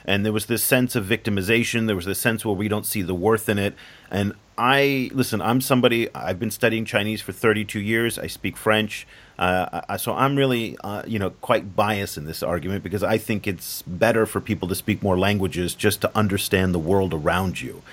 And 0.08 0.26
there 0.26 0.34
was 0.34 0.46
this 0.46 0.64
sense 0.64 0.96
of 0.96 1.06
victimization, 1.06 1.86
there 1.86 1.96
was 1.96 2.06
this 2.06 2.20
sense 2.20 2.46
where 2.46 2.56
we 2.56 2.70
don't 2.70 2.86
see 2.86 3.02
the 3.02 3.14
worth 3.14 3.50
in 3.50 3.60
it. 3.60 3.76
And 4.10 4.34
I 4.58 5.12
listen. 5.14 5.40
I'm 5.40 5.62
somebody. 5.62 6.14
I've 6.16 6.40
been 6.40 6.50
studying 6.50 6.84
Chinese 6.84 7.22
for 7.22 7.32
32 7.32 7.80
years. 7.80 8.18
I 8.18 8.26
speak 8.26 8.58
French, 8.58 9.06
uh, 9.38 9.98
so 9.98 10.14
I'm 10.14 10.36
really, 10.36 10.76
uh, 10.84 11.04
you 11.06 11.20
know, 11.20 11.30
quite 11.30 11.76
biased 11.76 12.18
in 12.18 12.26
this 12.26 12.42
argument 12.42 12.84
because 12.84 13.04
I 13.04 13.20
think 13.20 13.46
it's 13.46 13.84
better 13.84 14.26
for 14.26 14.42
people 14.42 14.68
to 14.70 14.76
speak 14.76 15.04
more 15.04 15.18
languages 15.18 15.76
just 15.76 16.02
to 16.02 16.18
understand 16.18 16.74
the 16.74 16.80
world 16.80 17.14
around 17.14 17.62
you. 17.62 17.84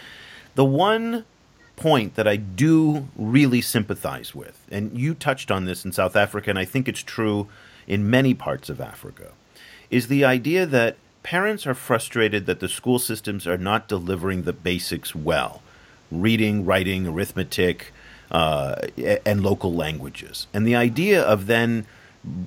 The 0.54 0.64
one 0.64 1.26
point 1.76 2.14
that 2.14 2.26
I 2.26 2.36
do 2.36 3.08
really 3.14 3.60
sympathize 3.60 4.34
with, 4.34 4.64
and 4.70 4.96
you 4.98 5.12
touched 5.12 5.50
on 5.50 5.66
this 5.66 5.84
in 5.84 5.92
South 5.92 6.16
Africa, 6.16 6.48
and 6.48 6.58
I 6.58 6.64
think 6.64 6.88
it's 6.88 7.02
true 7.02 7.48
in 7.86 8.08
many 8.08 8.32
parts 8.32 8.70
of 8.70 8.80
Africa, 8.80 9.32
is 9.90 10.08
the 10.08 10.24
idea 10.24 10.64
that 10.64 10.96
parents 11.24 11.66
are 11.66 11.74
frustrated 11.74 12.46
that 12.46 12.60
the 12.60 12.68
school 12.68 13.00
systems 13.00 13.48
are 13.48 13.58
not 13.58 13.88
delivering 13.88 14.42
the 14.42 14.52
basics 14.52 15.14
well 15.14 15.60
reading, 16.12 16.64
writing, 16.64 17.08
arithmetic, 17.08 17.92
uh, 18.30 18.76
and 19.26 19.42
local 19.42 19.74
languages. 19.74 20.46
And 20.54 20.64
the 20.64 20.76
idea 20.76 21.20
of 21.20 21.46
then 21.46 21.86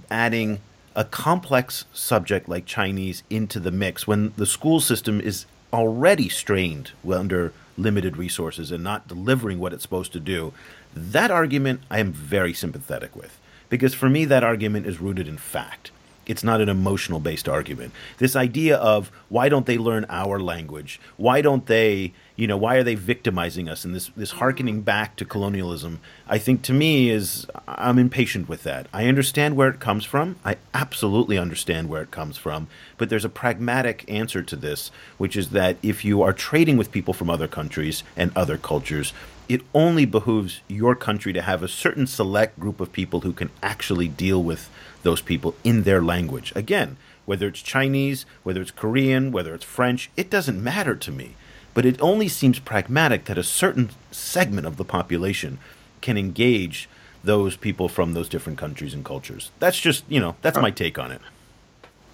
adding 0.09 0.59
a 0.95 1.03
complex 1.03 1.85
subject 1.91 2.47
like 2.47 2.65
Chinese 2.65 3.23
into 3.29 3.59
the 3.59 3.71
mix 3.71 4.07
when 4.07 4.31
the 4.37 4.45
school 4.45 4.79
system 4.79 5.19
is 5.19 5.45
already 5.73 6.29
strained 6.29 6.91
under 7.09 7.51
limited 7.77 8.15
resources 8.15 8.71
and 8.71 8.83
not 8.83 9.07
delivering 9.07 9.59
what 9.59 9.73
it's 9.73 9.83
supposed 9.83 10.13
to 10.13 10.19
do, 10.19 10.53
that 10.95 11.29
argument 11.29 11.81
I 11.91 11.99
am 11.99 12.13
very 12.13 12.53
sympathetic 12.53 13.15
with. 13.15 13.37
Because 13.69 13.93
for 13.93 14.07
me, 14.07 14.23
that 14.25 14.43
argument 14.43 14.85
is 14.85 15.01
rooted 15.01 15.27
in 15.27 15.37
fact. 15.37 15.91
It's 16.27 16.43
not 16.43 16.61
an 16.61 16.69
emotional 16.69 17.19
based 17.19 17.47
argument. 17.47 17.93
This 18.17 18.35
idea 18.35 18.77
of 18.77 19.11
why 19.29 19.49
don't 19.49 19.65
they 19.65 19.77
learn 19.77 20.05
our 20.09 20.39
language? 20.39 20.99
Why 21.15 21.41
don't 21.41 21.65
they, 21.65 22.13
you 22.35 22.47
know, 22.47 22.57
why 22.57 22.75
are 22.75 22.83
they 22.83 22.95
victimizing 22.95 23.69
us? 23.69 23.85
And 23.85 23.95
this, 23.95 24.11
this 24.15 24.31
harkening 24.31 24.81
back 24.81 25.15
to 25.15 25.25
colonialism, 25.25 25.99
I 26.27 26.37
think 26.37 26.61
to 26.63 26.73
me 26.73 27.09
is, 27.09 27.47
I'm 27.67 27.97
impatient 27.97 28.49
with 28.49 28.63
that. 28.63 28.87
I 28.93 29.07
understand 29.07 29.55
where 29.55 29.69
it 29.69 29.79
comes 29.79 30.03
from. 30.05 30.35
I 30.43 30.57
absolutely 30.73 31.37
understand 31.37 31.89
where 31.89 32.01
it 32.01 32.11
comes 32.11 32.37
from. 32.37 32.67
But 32.97 33.09
there's 33.09 33.25
a 33.25 33.29
pragmatic 33.29 34.05
answer 34.09 34.43
to 34.43 34.55
this, 34.55 34.91
which 35.17 35.35
is 35.35 35.49
that 35.51 35.77
if 35.81 36.03
you 36.03 36.21
are 36.21 36.33
trading 36.33 36.77
with 36.77 36.91
people 36.91 37.13
from 37.13 37.29
other 37.29 37.47
countries 37.47 38.03
and 38.15 38.31
other 38.35 38.57
cultures, 38.57 39.13
it 39.49 39.61
only 39.73 40.05
behooves 40.05 40.59
your 40.67 40.93
country 40.93 41.31
to 41.31 41.41
have 41.41 41.63
a 41.63 41.69
certain 41.69 42.05
select 42.05 42.59
group 42.59 42.81
of 42.81 42.91
people 42.91 43.21
who 43.21 43.31
can 43.31 43.49
actually 43.63 44.09
deal 44.09 44.43
with 44.43 44.69
those 45.07 45.21
people 45.21 45.55
in 45.63 45.83
their 45.83 46.01
language. 46.01 46.51
Again, 46.53 46.97
whether 47.25 47.47
it's 47.47 47.61
Chinese, 47.61 48.25
whether 48.43 48.61
it's 48.61 48.71
Korean, 48.71 49.31
whether 49.31 49.55
it's 49.55 49.63
French, 49.63 50.09
it 50.17 50.29
doesn't 50.29 50.61
matter 50.61 50.97
to 50.97 51.11
me. 51.11 51.35
But 51.73 51.85
it 51.85 52.01
only 52.01 52.27
seems 52.27 52.59
pragmatic 52.59 53.23
that 53.25 53.37
a 53.37 53.43
certain 53.43 53.91
segment 54.11 54.67
of 54.67 54.75
the 54.75 54.83
population 54.83 55.59
can 56.01 56.17
engage 56.17 56.89
those 57.23 57.55
people 57.55 57.87
from 57.87 58.13
those 58.13 58.27
different 58.27 58.59
countries 58.59 58.93
and 58.93 59.05
cultures. 59.05 59.51
That's 59.59 59.79
just, 59.79 60.03
you 60.09 60.19
know, 60.19 60.35
that's 60.41 60.57
my 60.57 60.71
take 60.71 60.99
on 60.99 61.13
it. 61.13 61.21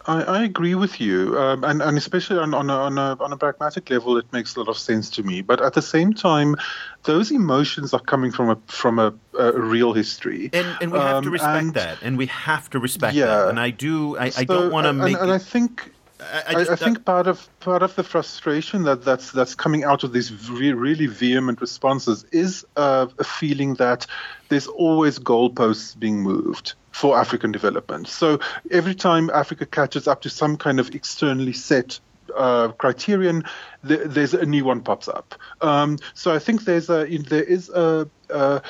I, 0.05 0.23
I 0.23 0.43
agree 0.43 0.75
with 0.75 0.99
you, 0.99 1.37
um, 1.39 1.63
and 1.63 1.81
and 1.81 1.97
especially 1.97 2.37
on 2.37 2.53
on 2.53 2.69
a, 2.69 2.73
on 2.73 2.97
a 2.97 3.17
on 3.19 3.31
a 3.31 3.37
pragmatic 3.37 3.89
level, 3.89 4.17
it 4.17 4.25
makes 4.33 4.55
a 4.55 4.59
lot 4.59 4.69
of 4.69 4.77
sense 4.77 5.09
to 5.11 5.23
me. 5.23 5.41
But 5.41 5.61
at 5.61 5.73
the 5.73 5.81
same 5.81 6.13
time, 6.13 6.55
those 7.03 7.31
emotions 7.31 7.93
are 7.93 7.99
coming 7.99 8.31
from 8.31 8.49
a 8.49 8.57
from 8.67 8.99
a, 8.99 9.13
a 9.39 9.53
real 9.53 9.93
history, 9.93 10.49
and 10.51 10.67
and 10.81 10.91
we 10.91 10.99
have 10.99 11.17
um, 11.17 11.23
to 11.23 11.29
respect 11.29 11.63
and, 11.63 11.73
that, 11.75 11.97
and 12.01 12.17
we 12.17 12.25
have 12.27 12.69
to 12.71 12.79
respect 12.79 13.15
yeah, 13.15 13.27
that. 13.27 13.49
And 13.49 13.59
I 13.59 13.69
do, 13.69 14.17
I, 14.17 14.29
so, 14.29 14.41
I 14.41 14.43
don't 14.43 14.71
want 14.71 14.87
to 14.87 14.93
make. 14.93 15.15
And, 15.15 15.23
and 15.23 15.31
I 15.31 15.37
think 15.37 15.91
I, 16.31 16.55
I, 16.55 16.73
I, 16.73 16.75
think 16.75 17.05
part 17.05 17.27
of 17.27 17.47
part 17.59 17.83
of 17.83 17.95
the 17.95 18.03
frustration 18.03 18.83
that 18.83 19.03
that's 19.03 19.31
that's 19.31 19.55
coming 19.55 19.83
out 19.83 20.03
of 20.03 20.13
these 20.13 20.49
re- 20.49 20.73
really 20.73 21.07
vehement 21.07 21.61
responses 21.61 22.25
is 22.31 22.65
uh, 22.75 23.07
a 23.19 23.23
feeling 23.23 23.75
that 23.75 24.05
there's 24.49 24.67
always 24.67 25.19
goalposts 25.19 25.97
being 25.97 26.21
moved 26.21 26.73
for 26.91 27.17
African 27.17 27.51
development. 27.51 28.07
So 28.07 28.39
every 28.71 28.95
time 28.95 29.29
Africa 29.31 29.65
catches 29.65 30.07
up 30.07 30.21
to 30.21 30.29
some 30.29 30.57
kind 30.57 30.79
of 30.79 30.93
externally 30.93 31.53
set 31.53 31.99
uh, 32.35 32.69
criterion, 32.69 33.43
th- 33.87 34.01
there's 34.05 34.33
a 34.33 34.45
new 34.45 34.65
one 34.65 34.81
pops 34.81 35.07
up. 35.07 35.35
Um, 35.61 35.97
so 36.13 36.33
I 36.33 36.39
think 36.39 36.65
there's 36.65 36.89
a 36.89 37.05
there 37.05 37.43
is 37.43 37.69
a, 37.69 38.09
a 38.29 38.61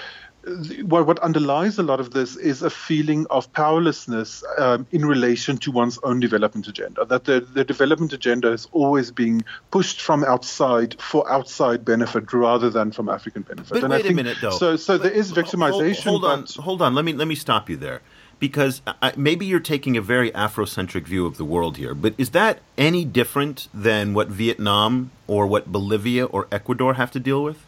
what, 0.84 1.08
what 1.08 1.19
underlies 1.19 1.79
a 1.79 1.84
lot 1.84 1.99
of 1.99 2.12
this 2.12 2.36
is 2.36 2.62
a 2.62 2.69
feeling 2.69 3.25
of 3.29 3.51
powerlessness 3.53 4.43
um, 4.58 4.86
in 4.91 5.06
relation 5.06 5.58
to 5.58 5.71
one's 5.71 5.97
own 6.03 6.19
development 6.19 6.67
agenda. 6.67 7.06
That 7.06 7.25
the, 7.25 7.39
the 7.39 7.63
development 7.63 8.13
agenda 8.13 8.51
is 8.51 8.67
always 8.71 9.12
being 9.12 9.43
pushed 9.71 10.01
from 10.01 10.23
outside 10.23 10.99
for 11.01 11.29
outside 11.32 11.86
benefit 11.86 12.32
rather 12.34 12.69
than 12.69 12.91
from 12.91 13.10
African 13.10 13.43
benefit. 13.43 13.73
But 13.73 13.84
and 13.84 13.91
wait 13.91 13.99
I 13.99 14.01
think, 14.01 14.13
a 14.13 14.15
minute, 14.15 14.38
though. 14.41 14.51
So, 14.51 14.75
so 14.75 14.97
there 14.97 15.12
is 15.12 15.32
victimization. 15.32 16.03
Hold, 16.03 16.23
hold 16.23 16.25
on, 16.25 16.45
hold 16.63 16.82
on. 16.82 16.95
Let 16.95 17.06
me 17.06 17.13
let 17.13 17.27
me 17.27 17.36
stop 17.36 17.69
you 17.69 17.77
there, 17.77 18.01
because 18.39 18.82
I, 19.01 19.13
maybe 19.15 19.45
you're 19.45 19.60
taking 19.60 19.95
a 19.97 20.01
very 20.01 20.32
Afrocentric 20.32 21.06
view 21.06 21.25
of 21.25 21.38
the 21.38 21.45
world 21.45 21.77
here. 21.77 21.93
But 21.93 22.15
is 22.17 22.32
that 22.32 22.60
any 22.77 23.06
different 23.06 23.69
than 23.73 24.13
what 24.13 24.27
Vietnam 24.27 25.12
or 25.27 25.47
what 25.47 25.71
Bolivia 25.71 26.25
or 26.25 26.47
Ecuador 26.51 26.95
have 26.95 27.12
to 27.12 27.19
deal 27.19 27.43
with? 27.43 27.65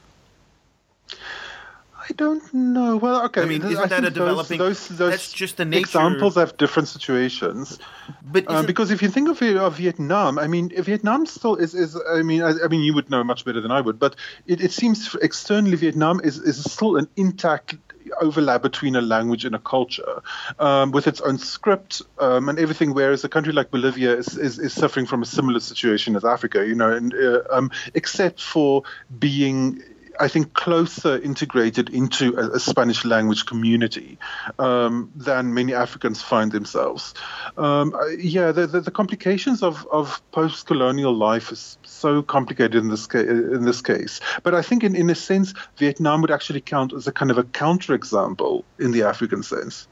I 2.08 2.14
don't 2.14 2.54
know. 2.54 2.98
Well, 2.98 3.26
okay. 3.26 3.42
I 3.42 3.46
mean, 3.46 3.64
isn't 3.64 3.78
I 3.78 3.88
that 3.88 4.04
a 4.06 4.12
developing? 4.12 4.60
Those, 4.60 4.88
those, 4.88 4.98
those 4.98 5.12
that's 5.12 5.32
just 5.32 5.58
the 5.58 5.66
nature. 5.66 5.82
Examples 5.82 6.36
have 6.36 6.56
different 6.58 6.88
situations. 6.88 7.80
But 8.24 8.50
um, 8.50 8.68
because 8.68 8.92
if 8.92 9.02
you 9.02 9.10
think 9.10 9.28
of, 9.30 9.42
of, 9.42 9.78
Vietnam, 9.78 10.38
I 10.38 10.48
mean, 10.48 10.70
Vietnam 10.70 11.26
still 11.26 11.56
is. 11.56 11.74
is 11.74 12.00
I 12.08 12.22
mean, 12.22 12.44
I, 12.44 12.52
I, 12.64 12.68
mean, 12.68 12.82
you 12.82 12.94
would 12.94 13.10
know 13.10 13.24
much 13.24 13.44
better 13.44 13.60
than 13.60 13.72
I 13.72 13.82
would. 13.82 13.98
But 13.98 14.18
it, 14.46 14.62
it 14.62 14.72
seems 14.72 15.16
externally, 15.16 15.78
Vietnam 15.78 16.22
is 16.24 16.38
is 16.38 16.64
still 16.64 16.98
an 16.98 17.08
intact 17.16 17.76
overlap 18.22 18.62
between 18.62 18.96
a 18.96 19.02
language 19.02 19.46
and 19.46 19.56
a 19.56 19.60
culture 19.60 20.22
um, 20.60 20.92
with 20.92 21.08
its 21.08 21.22
own 21.22 21.40
script 21.40 22.04
um, 22.20 22.50
and 22.50 22.60
everything 22.60 22.94
whereas 22.94 23.24
a 23.24 23.30
country 23.30 23.52
like 23.52 23.72
bolivia 23.72 24.16
is, 24.16 24.38
is, 24.38 24.60
is, 24.60 24.74
suffering 24.74 25.08
from 25.08 25.24
a 25.24 25.26
similar 25.26 25.60
situation 25.60 26.16
as 26.16 26.24
africa 26.24 26.68
you 26.68 26.76
know 26.76 26.92
and, 26.92 27.16
uh, 27.16 27.42
um, 27.52 27.72
except 27.96 28.40
for 28.40 28.84
being 29.18 29.82
I 30.20 30.28
think, 30.28 30.54
closer 30.54 31.18
integrated 31.20 31.90
into 31.90 32.38
a, 32.38 32.52
a 32.52 32.60
Spanish 32.60 33.06
language 33.06 33.46
community 33.46 34.18
um, 34.60 35.12
than 35.16 35.54
many 35.54 35.74
Africans 35.74 36.22
find 36.22 36.52
themselves. 36.52 37.14
Um, 37.58 37.96
yeah, 38.18 38.52
the, 38.52 38.68
the, 38.68 38.82
the, 38.82 38.92
complications 38.92 39.64
of, 39.64 39.86
of 39.92 40.22
post 40.32 40.68
colonial 40.68 41.14
life 41.14 41.52
is 41.52 41.78
so 41.84 42.22
complicated 42.22 42.76
in 42.76 42.90
this, 42.90 43.08
ca- 43.08 43.20
in 43.20 43.66
this 43.66 43.82
case. 43.82 44.20
But 44.44 44.56
I 44.56 44.62
think, 44.62 44.84
in, 44.84 44.96
in 44.96 45.10
a 45.10 45.16
sense, 45.16 45.54
Vietnam 45.78 46.22
would 46.22 46.32
actually 46.32 46.62
count 46.62 46.94
as 46.94 47.08
a 47.08 47.12
kind 47.12 47.32
of 47.32 47.38
a 47.38 47.44
counterexample 47.44 48.64
in 48.80 48.92
the 48.92 49.04
African 49.04 49.44
sense. 49.44 49.88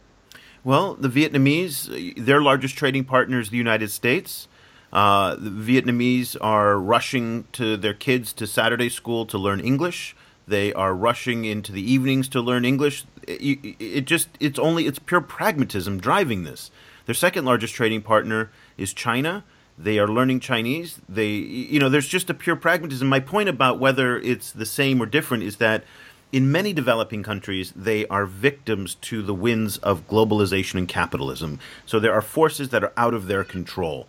Well, 0.64 0.94
the 0.94 1.10
Vietnamese, 1.10 2.16
their 2.16 2.42
largest 2.42 2.78
trading 2.78 3.04
partner 3.04 3.40
is 3.40 3.50
the 3.50 3.58
United 3.58 3.92
States. 3.92 4.48
Uh, 4.94 5.36
the 5.40 5.50
Vietnamese 5.50 6.38
are 6.40 6.78
rushing 6.78 7.46
to 7.52 7.76
their 7.76 7.96
kids 7.96 8.32
to 8.34 8.46
Saturday 8.46 8.90
school 8.90 9.26
to 9.26 9.40
learn 9.40 9.60
English. 9.60 10.16
They 10.48 10.72
are 10.72 10.94
rushing 10.94 11.46
into 11.46 11.72
the 11.72 11.82
evenings 11.82 12.30
to 12.30 12.42
learn 12.42 12.64
English. 12.64 13.04
It, 13.28 13.76
it 13.80 14.06
just 14.06 14.30
it's 14.40 14.60
only 14.60 14.86
it's 14.86 15.00
pure 15.00 15.22
pragmatism 15.22 16.00
driving 16.00 16.44
this. 16.44 16.70
Their 17.08 17.16
second 17.16 17.44
largest 17.44 17.74
trading 17.74 18.04
partner 18.04 18.52
is 18.78 18.94
China. 18.94 19.44
They 19.80 19.98
are 19.98 20.08
learning 20.08 20.42
Chinese. 20.42 21.02
They 21.10 21.30
you 21.30 21.80
know 21.80 21.90
there's 21.90 22.08
just 22.08 22.30
a 22.30 22.36
pure 22.36 22.56
pragmatism. 22.56 23.08
My 23.08 23.20
point 23.20 23.50
about 23.50 23.80
whether 23.80 24.20
it's 24.20 24.52
the 24.52 24.66
same 24.66 25.02
or 25.02 25.08
different 25.08 25.44
is 25.44 25.58
that 25.58 25.86
in 26.32 26.52
many 26.52 26.72
developing 26.72 27.24
countries, 27.24 27.74
they 27.76 28.06
are 28.08 28.26
victims 28.26 28.96
to 28.96 29.24
the 29.24 29.34
winds 29.34 29.78
of 29.78 30.08
globalization 30.08 30.76
and 30.76 30.88
capitalism. 30.88 31.60
So 31.86 32.00
there 32.00 32.14
are 32.14 32.22
forces 32.22 32.70
that 32.70 32.84
are 32.84 32.94
out 32.96 33.16
of 33.16 33.28
their 33.28 33.44
control 33.44 34.08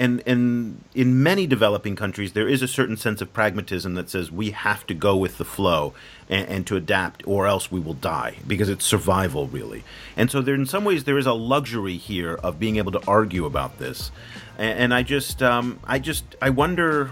and 0.00 0.22
and 0.26 0.82
in 0.94 1.22
many 1.22 1.46
developing 1.46 1.94
countries 1.94 2.32
there 2.32 2.48
is 2.48 2.62
a 2.62 2.66
certain 2.66 2.96
sense 2.96 3.20
of 3.20 3.32
pragmatism 3.32 3.94
that 3.94 4.08
says 4.08 4.32
we 4.32 4.50
have 4.50 4.84
to 4.86 4.94
go 4.94 5.14
with 5.14 5.36
the 5.36 5.44
flow 5.44 5.92
and, 6.28 6.48
and, 6.48 6.66
to 6.66 6.76
adapt 6.76 7.22
or 7.26 7.46
else 7.46 7.70
we 7.70 7.78
will 7.78 7.94
die 7.94 8.36
because 8.46 8.68
it's 8.68 8.84
survival 8.84 9.46
really. 9.48 9.84
And 10.16 10.30
so 10.30 10.40
there 10.40 10.54
in 10.54 10.66
some 10.66 10.84
ways 10.84 11.04
there 11.04 11.18
is 11.18 11.26
a 11.26 11.34
luxury 11.34 11.98
here 11.98 12.34
of 12.36 12.58
being 12.58 12.78
able 12.78 12.92
to 12.92 13.02
argue 13.06 13.44
about 13.44 13.78
this. 13.78 14.10
And, 14.58 14.78
and 14.78 14.94
i 14.94 15.02
just 15.02 15.42
um, 15.42 15.78
i 15.84 15.98
just 15.98 16.24
i 16.40 16.48
wonder 16.48 17.10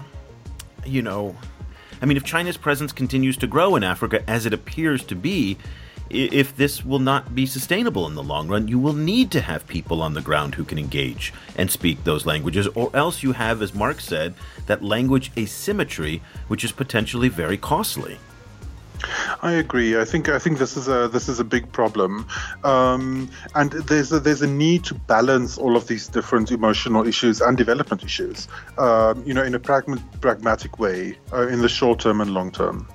you 0.85 1.03
know 1.03 1.35
i 2.01 2.05
mean 2.05 2.17
if 2.17 2.23
china's 2.23 2.57
presence 2.57 2.91
continues 2.91 3.37
to 3.37 3.47
grow 3.47 3.75
in 3.75 3.83
africa 3.83 4.23
as 4.29 4.45
it 4.45 4.53
appears 4.53 5.03
to 5.05 5.15
be 5.15 5.57
if 6.09 6.55
this 6.55 6.83
will 6.83 6.99
not 6.99 7.35
be 7.35 7.45
sustainable 7.45 8.07
in 8.07 8.15
the 8.15 8.23
long 8.23 8.47
run, 8.47 8.67
you 8.67 8.79
will 8.79 8.93
need 8.93 9.31
to 9.31 9.41
have 9.41 9.67
people 9.67 10.01
on 10.01 10.13
the 10.13 10.21
ground 10.21 10.55
who 10.55 10.63
can 10.63 10.77
engage 10.77 11.33
and 11.55 11.69
speak 11.69 12.03
those 12.03 12.25
languages, 12.25 12.67
or 12.75 12.89
else 12.95 13.23
you 13.23 13.33
have, 13.33 13.61
as 13.61 13.73
Mark 13.73 13.99
said, 13.99 14.33
that 14.65 14.83
language 14.83 15.31
asymmetry, 15.37 16.21
which 16.47 16.63
is 16.63 16.71
potentially 16.71 17.29
very 17.29 17.57
costly. 17.57 18.17
I 19.41 19.53
agree. 19.53 19.97
I 19.97 20.03
think 20.03 20.27
I 20.27 20.39
think 20.39 20.57
this 20.57 20.75
is 20.75 20.87
a 20.87 21.07
this 21.07 21.29
is 21.29 21.39
a 21.39 21.43
big 21.43 21.71
problem, 21.71 22.27
um, 22.63 23.29
and 23.55 23.71
there's 23.71 24.11
a, 24.11 24.19
there's 24.19 24.41
a 24.41 24.47
need 24.47 24.83
to 24.85 24.93
balance 24.93 25.57
all 25.57 25.77
of 25.77 25.87
these 25.87 26.07
different 26.07 26.51
emotional 26.51 27.07
issues 27.07 27.39
and 27.39 27.57
development 27.57 28.03
issues, 28.03 28.47
um, 28.77 29.23
you 29.25 29.33
know, 29.33 29.43
in 29.43 29.55
a 29.55 29.59
pragma- 29.59 30.03
pragmatic 30.19 30.79
way, 30.79 31.17
uh, 31.31 31.47
in 31.47 31.61
the 31.61 31.69
short 31.69 32.01
term 32.01 32.19
and 32.19 32.33
long 32.33 32.51
term. 32.51 32.87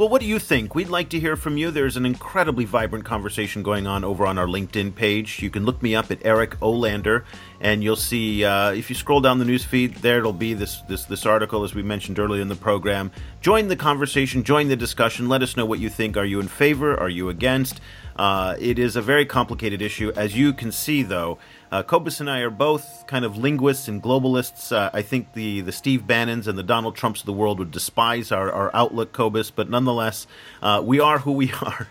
Well, 0.00 0.08
what 0.08 0.22
do 0.22 0.26
you 0.26 0.38
think? 0.38 0.74
We'd 0.74 0.88
like 0.88 1.10
to 1.10 1.20
hear 1.20 1.36
from 1.36 1.58
you. 1.58 1.70
There's 1.70 1.98
an 1.98 2.06
incredibly 2.06 2.64
vibrant 2.64 3.04
conversation 3.04 3.62
going 3.62 3.86
on 3.86 4.02
over 4.02 4.24
on 4.24 4.38
our 4.38 4.46
LinkedIn 4.46 4.94
page. 4.94 5.42
You 5.42 5.50
can 5.50 5.66
look 5.66 5.82
me 5.82 5.94
up 5.94 6.10
at 6.10 6.24
Eric 6.24 6.58
Olander, 6.60 7.24
and 7.60 7.84
you'll 7.84 7.96
see 7.96 8.42
uh, 8.42 8.70
if 8.70 8.88
you 8.88 8.96
scroll 8.96 9.20
down 9.20 9.40
the 9.40 9.44
news 9.44 9.62
feed, 9.62 9.96
there 9.96 10.20
it'll 10.20 10.32
be 10.32 10.54
this, 10.54 10.80
this 10.88 11.04
this 11.04 11.26
article 11.26 11.64
as 11.64 11.74
we 11.74 11.82
mentioned 11.82 12.18
earlier 12.18 12.40
in 12.40 12.48
the 12.48 12.56
program. 12.56 13.12
Join 13.42 13.68
the 13.68 13.76
conversation, 13.76 14.42
join 14.42 14.68
the 14.68 14.76
discussion. 14.76 15.28
Let 15.28 15.42
us 15.42 15.54
know 15.54 15.66
what 15.66 15.80
you 15.80 15.90
think. 15.90 16.16
Are 16.16 16.24
you 16.24 16.40
in 16.40 16.48
favor? 16.48 16.98
Are 16.98 17.10
you 17.10 17.28
against? 17.28 17.82
Uh, 18.16 18.56
it 18.58 18.78
is 18.78 18.96
a 18.96 19.02
very 19.02 19.26
complicated 19.26 19.82
issue, 19.82 20.12
as 20.16 20.34
you 20.34 20.54
can 20.54 20.72
see, 20.72 21.02
though. 21.02 21.38
Uh, 21.72 21.84
Cobus 21.84 22.18
and 22.18 22.28
I 22.28 22.40
are 22.40 22.50
both 22.50 23.04
kind 23.06 23.24
of 23.24 23.36
linguists 23.36 23.86
and 23.86 24.02
globalists. 24.02 24.72
Uh, 24.72 24.90
I 24.92 25.02
think 25.02 25.34
the, 25.34 25.60
the 25.60 25.70
Steve 25.70 26.04
Bannons 26.04 26.48
and 26.48 26.58
the 26.58 26.64
Donald 26.64 26.96
Trumps 26.96 27.20
of 27.20 27.26
the 27.26 27.32
world 27.32 27.60
would 27.60 27.70
despise 27.70 28.32
our, 28.32 28.50
our 28.50 28.70
outlook, 28.74 29.12
Cobus, 29.12 29.52
but 29.52 29.70
nonetheless, 29.70 30.26
uh, 30.62 30.82
we 30.84 30.98
are 30.98 31.20
who 31.20 31.32
we 31.32 31.52
are. 31.62 31.86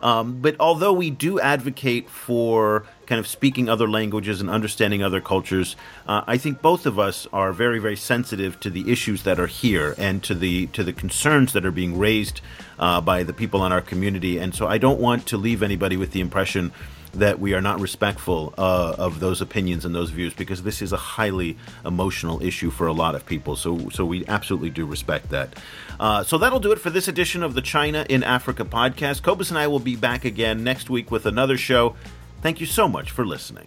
Um, 0.00 0.40
but 0.40 0.56
although 0.60 0.92
we 0.92 1.10
do 1.10 1.40
advocate 1.40 2.08
for 2.08 2.84
kind 3.06 3.18
of 3.18 3.26
speaking 3.26 3.68
other 3.68 3.88
languages 3.88 4.40
and 4.40 4.48
understanding 4.48 5.02
other 5.02 5.20
cultures, 5.20 5.74
uh, 6.06 6.22
I 6.26 6.36
think 6.36 6.62
both 6.62 6.86
of 6.86 6.98
us 6.98 7.26
are 7.32 7.52
very, 7.52 7.80
very 7.80 7.96
sensitive 7.96 8.60
to 8.60 8.70
the 8.70 8.92
issues 8.92 9.24
that 9.24 9.40
are 9.40 9.46
here 9.46 9.94
and 9.98 10.22
to 10.24 10.34
the 10.34 10.66
to 10.68 10.84
the 10.84 10.92
concerns 10.92 11.54
that 11.54 11.64
are 11.64 11.72
being 11.72 11.98
raised 11.98 12.40
uh, 12.78 13.00
by 13.00 13.22
the 13.22 13.32
people 13.32 13.64
in 13.64 13.72
our 13.72 13.80
community. 13.80 14.38
And 14.38 14.54
so 14.54 14.66
I 14.66 14.78
don't 14.78 15.00
want 15.00 15.26
to 15.28 15.36
leave 15.36 15.62
anybody 15.62 15.96
with 15.96 16.12
the 16.12 16.20
impression 16.20 16.70
that 17.14 17.38
we 17.38 17.54
are 17.54 17.60
not 17.60 17.80
respectful 17.80 18.54
uh, 18.58 18.94
of 18.98 19.20
those 19.20 19.40
opinions 19.40 19.84
and 19.84 19.94
those 19.94 20.10
views 20.10 20.34
because 20.34 20.62
this 20.62 20.82
is 20.82 20.92
a 20.92 20.96
highly 20.96 21.56
emotional 21.84 22.42
issue 22.42 22.70
for 22.70 22.86
a 22.86 22.92
lot 22.92 23.14
of 23.14 23.24
people. 23.26 23.56
So, 23.56 23.88
so 23.90 24.04
we 24.04 24.26
absolutely 24.26 24.70
do 24.70 24.86
respect 24.86 25.30
that. 25.30 25.54
Uh, 25.98 26.22
so 26.24 26.38
that'll 26.38 26.60
do 26.60 26.72
it 26.72 26.80
for 26.80 26.90
this 26.90 27.08
edition 27.08 27.42
of 27.42 27.54
the 27.54 27.62
China 27.62 28.04
in 28.08 28.22
Africa 28.22 28.64
podcast. 28.64 29.22
Cobus 29.22 29.50
and 29.50 29.58
I 29.58 29.66
will 29.66 29.78
be 29.78 29.96
back 29.96 30.24
again 30.24 30.64
next 30.64 30.90
week 30.90 31.10
with 31.10 31.26
another 31.26 31.56
show. 31.56 31.96
Thank 32.42 32.60
you 32.60 32.66
so 32.66 32.88
much 32.88 33.10
for 33.10 33.24
listening. 33.24 33.66